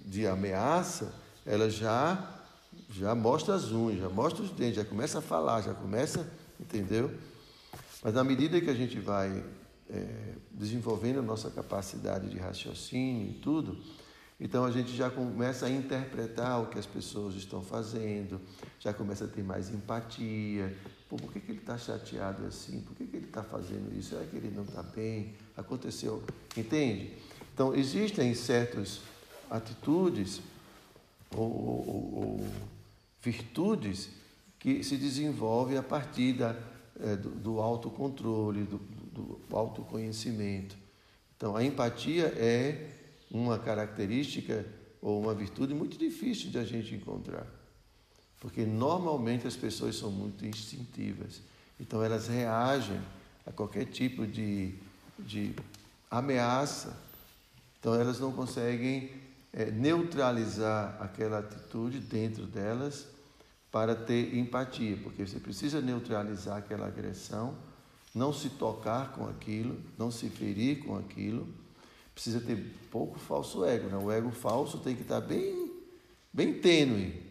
de, 0.04 0.26
ameaça, 0.26 1.14
ela 1.46 1.70
já 1.70 2.38
já 2.88 3.14
mostra 3.14 3.54
as 3.54 3.70
unhas, 3.70 4.00
já 4.00 4.08
mostra 4.08 4.42
os 4.42 4.50
dentes, 4.50 4.76
já 4.76 4.84
começa 4.84 5.18
a 5.18 5.22
falar, 5.22 5.60
já 5.62 5.74
começa, 5.74 6.26
entendeu? 6.58 7.10
Mas 8.02 8.14
na 8.14 8.24
medida 8.24 8.60
que 8.60 8.68
a 8.68 8.74
gente 8.74 8.98
vai 8.98 9.44
é, 9.90 10.34
desenvolvendo 10.50 11.18
a 11.18 11.22
nossa 11.22 11.50
capacidade 11.50 12.28
de 12.28 12.38
raciocínio 12.38 13.30
e 13.30 13.34
tudo, 13.34 13.82
então 14.40 14.64
a 14.64 14.70
gente 14.70 14.94
já 14.94 15.10
começa 15.10 15.66
a 15.66 15.70
interpretar 15.70 16.60
o 16.60 16.66
que 16.66 16.78
as 16.78 16.86
pessoas 16.86 17.34
estão 17.34 17.62
fazendo, 17.62 18.40
já 18.80 18.92
começa 18.92 19.24
a 19.24 19.28
ter 19.28 19.42
mais 19.42 19.70
empatia. 19.70 20.76
Pô, 21.12 21.18
por 21.18 21.30
que, 21.30 21.40
que 21.40 21.52
ele 21.52 21.58
está 21.58 21.76
chateado 21.76 22.46
assim? 22.46 22.80
Por 22.80 22.96
que, 22.96 23.04
que 23.04 23.16
ele 23.18 23.26
está 23.26 23.42
fazendo 23.42 23.94
isso? 23.94 24.08
Será 24.08 24.24
que 24.24 24.34
ele 24.34 24.50
não 24.50 24.62
está 24.62 24.82
bem? 24.82 25.34
Aconteceu. 25.54 26.22
Entende? 26.56 27.12
Então 27.52 27.74
existem 27.74 28.34
certas 28.34 29.02
atitudes 29.50 30.40
ou, 31.36 31.44
ou, 31.44 32.14
ou 32.14 32.46
virtudes 33.20 34.08
que 34.58 34.82
se 34.82 34.96
desenvolvem 34.96 35.76
a 35.76 35.82
partir 35.82 36.32
da, 36.32 36.56
é, 36.98 37.14
do, 37.14 37.28
do 37.28 37.60
autocontrole, 37.60 38.62
do, 38.62 38.78
do 38.78 39.38
autoconhecimento. 39.54 40.78
Então 41.36 41.54
a 41.54 41.62
empatia 41.62 42.28
é 42.28 42.88
uma 43.30 43.58
característica 43.58 44.64
ou 45.02 45.20
uma 45.20 45.34
virtude 45.34 45.74
muito 45.74 45.98
difícil 45.98 46.50
de 46.50 46.56
a 46.56 46.64
gente 46.64 46.94
encontrar. 46.94 47.46
Porque 48.42 48.66
normalmente 48.66 49.46
as 49.46 49.54
pessoas 49.54 49.94
são 49.94 50.10
muito 50.10 50.44
instintivas. 50.44 51.40
Então 51.78 52.02
elas 52.02 52.26
reagem 52.26 53.00
a 53.46 53.52
qualquer 53.52 53.84
tipo 53.86 54.26
de, 54.26 54.74
de 55.16 55.54
ameaça. 56.10 56.98
Então 57.78 57.94
elas 57.94 58.18
não 58.18 58.32
conseguem 58.32 59.12
é, 59.52 59.70
neutralizar 59.70 60.96
aquela 61.00 61.38
atitude 61.38 62.00
dentro 62.00 62.44
delas 62.44 63.06
para 63.70 63.94
ter 63.94 64.34
empatia, 64.36 64.98
porque 65.04 65.24
você 65.24 65.38
precisa 65.38 65.80
neutralizar 65.80 66.58
aquela 66.58 66.88
agressão, 66.88 67.56
não 68.12 68.32
se 68.32 68.50
tocar 68.50 69.12
com 69.12 69.28
aquilo, 69.28 69.80
não 69.96 70.10
se 70.10 70.28
ferir 70.28 70.84
com 70.84 70.96
aquilo 70.96 71.48
precisa 72.14 72.40
ter 72.40 72.56
pouco 72.90 73.18
falso 73.18 73.64
ego. 73.64 73.88
Né? 73.88 73.96
O 73.96 74.10
ego 74.10 74.30
falso 74.30 74.78
tem 74.78 74.94
que 74.94 75.02
estar 75.02 75.20
bem, 75.20 75.70
bem 76.32 76.54
tênue. 76.54 77.21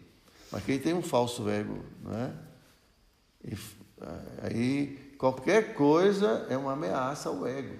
Mas 0.52 0.64
quem 0.64 0.78
tem 0.78 0.92
um 0.92 1.02
falso 1.02 1.48
ego, 1.48 1.82
né? 2.04 2.36
E, 3.42 3.56
aí 4.42 5.14
qualquer 5.16 5.74
coisa 5.74 6.46
é 6.50 6.56
uma 6.56 6.74
ameaça 6.74 7.30
ao 7.30 7.46
ego. 7.46 7.76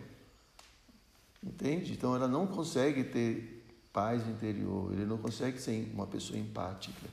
Entende? 1.44 1.92
Então 1.92 2.16
ela 2.16 2.26
não 2.26 2.46
consegue 2.46 3.04
ter 3.04 3.62
paz 3.92 4.26
interior, 4.26 4.90
ele 4.92 5.04
não 5.04 5.18
consegue 5.18 5.61
ser 5.61 5.90
uma 5.92 6.06
pessoa 6.06 6.38
empática. 6.38 7.08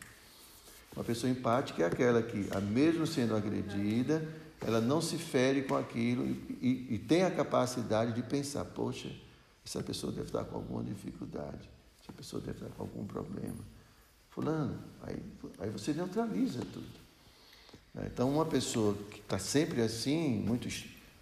Uma 0.95 1.03
pessoa 1.03 1.29
empática 1.29 1.83
é 1.83 1.85
aquela 1.85 2.21
que, 2.21 2.49
mesmo 2.61 3.05
sendo 3.05 3.35
agredida, 3.35 4.25
ela 4.61 4.79
não 4.79 5.01
se 5.01 5.17
fere 5.17 5.63
com 5.63 5.75
aquilo 5.75 6.25
e, 6.25 6.57
e, 6.61 6.95
e 6.95 6.99
tem 6.99 7.23
a 7.23 7.31
capacidade 7.31 8.13
de 8.13 8.23
pensar, 8.23 8.65
poxa, 8.65 9.11
essa 9.65 9.83
pessoa 9.83 10.11
deve 10.11 10.27
estar 10.27 10.43
com 10.45 10.55
alguma 10.55 10.83
dificuldade, 10.83 11.69
essa 12.01 12.11
pessoa 12.11 12.41
deve 12.41 12.59
estar 12.59 12.69
com 12.75 12.83
algum 12.83 13.05
problema. 13.05 13.78
Fulano, 14.39 14.79
aí, 15.03 15.21
aí 15.59 15.69
você 15.69 15.91
neutraliza 15.91 16.61
tudo. 16.71 16.87
Né? 17.93 18.09
Então, 18.11 18.33
uma 18.33 18.45
pessoa 18.45 18.95
que 19.11 19.19
está 19.19 19.37
sempre 19.37 19.81
assim, 19.81 20.39
muito 20.39 20.69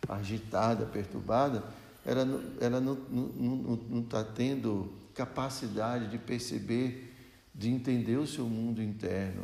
agitada, 0.07 0.85
perturbada, 0.85 1.63
ela, 2.05 2.21
ela 2.61 2.79
não 2.79 4.01
está 4.01 4.23
tendo 4.23 4.93
capacidade 5.15 6.11
de 6.11 6.19
perceber, 6.19 7.11
de 7.55 7.69
entender 7.69 8.17
o 8.17 8.27
seu 8.27 8.45
mundo 8.45 8.83
interno. 8.83 9.41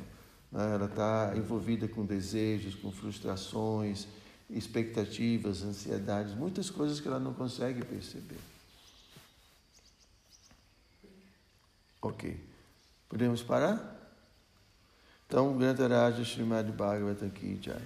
Né? 0.51 0.75
Ela 0.75 0.85
está 0.85 1.33
envolvida 1.35 1.87
com 1.87 2.05
desejos, 2.05 2.75
com 2.75 2.91
frustrações, 2.91 4.05
expectativas, 4.51 5.63
ansiedades, 5.63 6.35
muitas 6.35 6.69
coisas 6.69 6.99
que 6.99 7.07
ela 7.07 7.19
não 7.19 7.33
consegue 7.33 7.83
perceber. 7.83 8.37
Ok. 11.99 12.52
Podemos 13.13 13.43
parar? 13.43 13.79
Então, 15.27 15.55
Grantaraja 15.55 16.25
Srimad 16.25 16.71
Bhagavatam 16.71 17.29
Ki 17.29 17.59
Jai. 17.61 17.79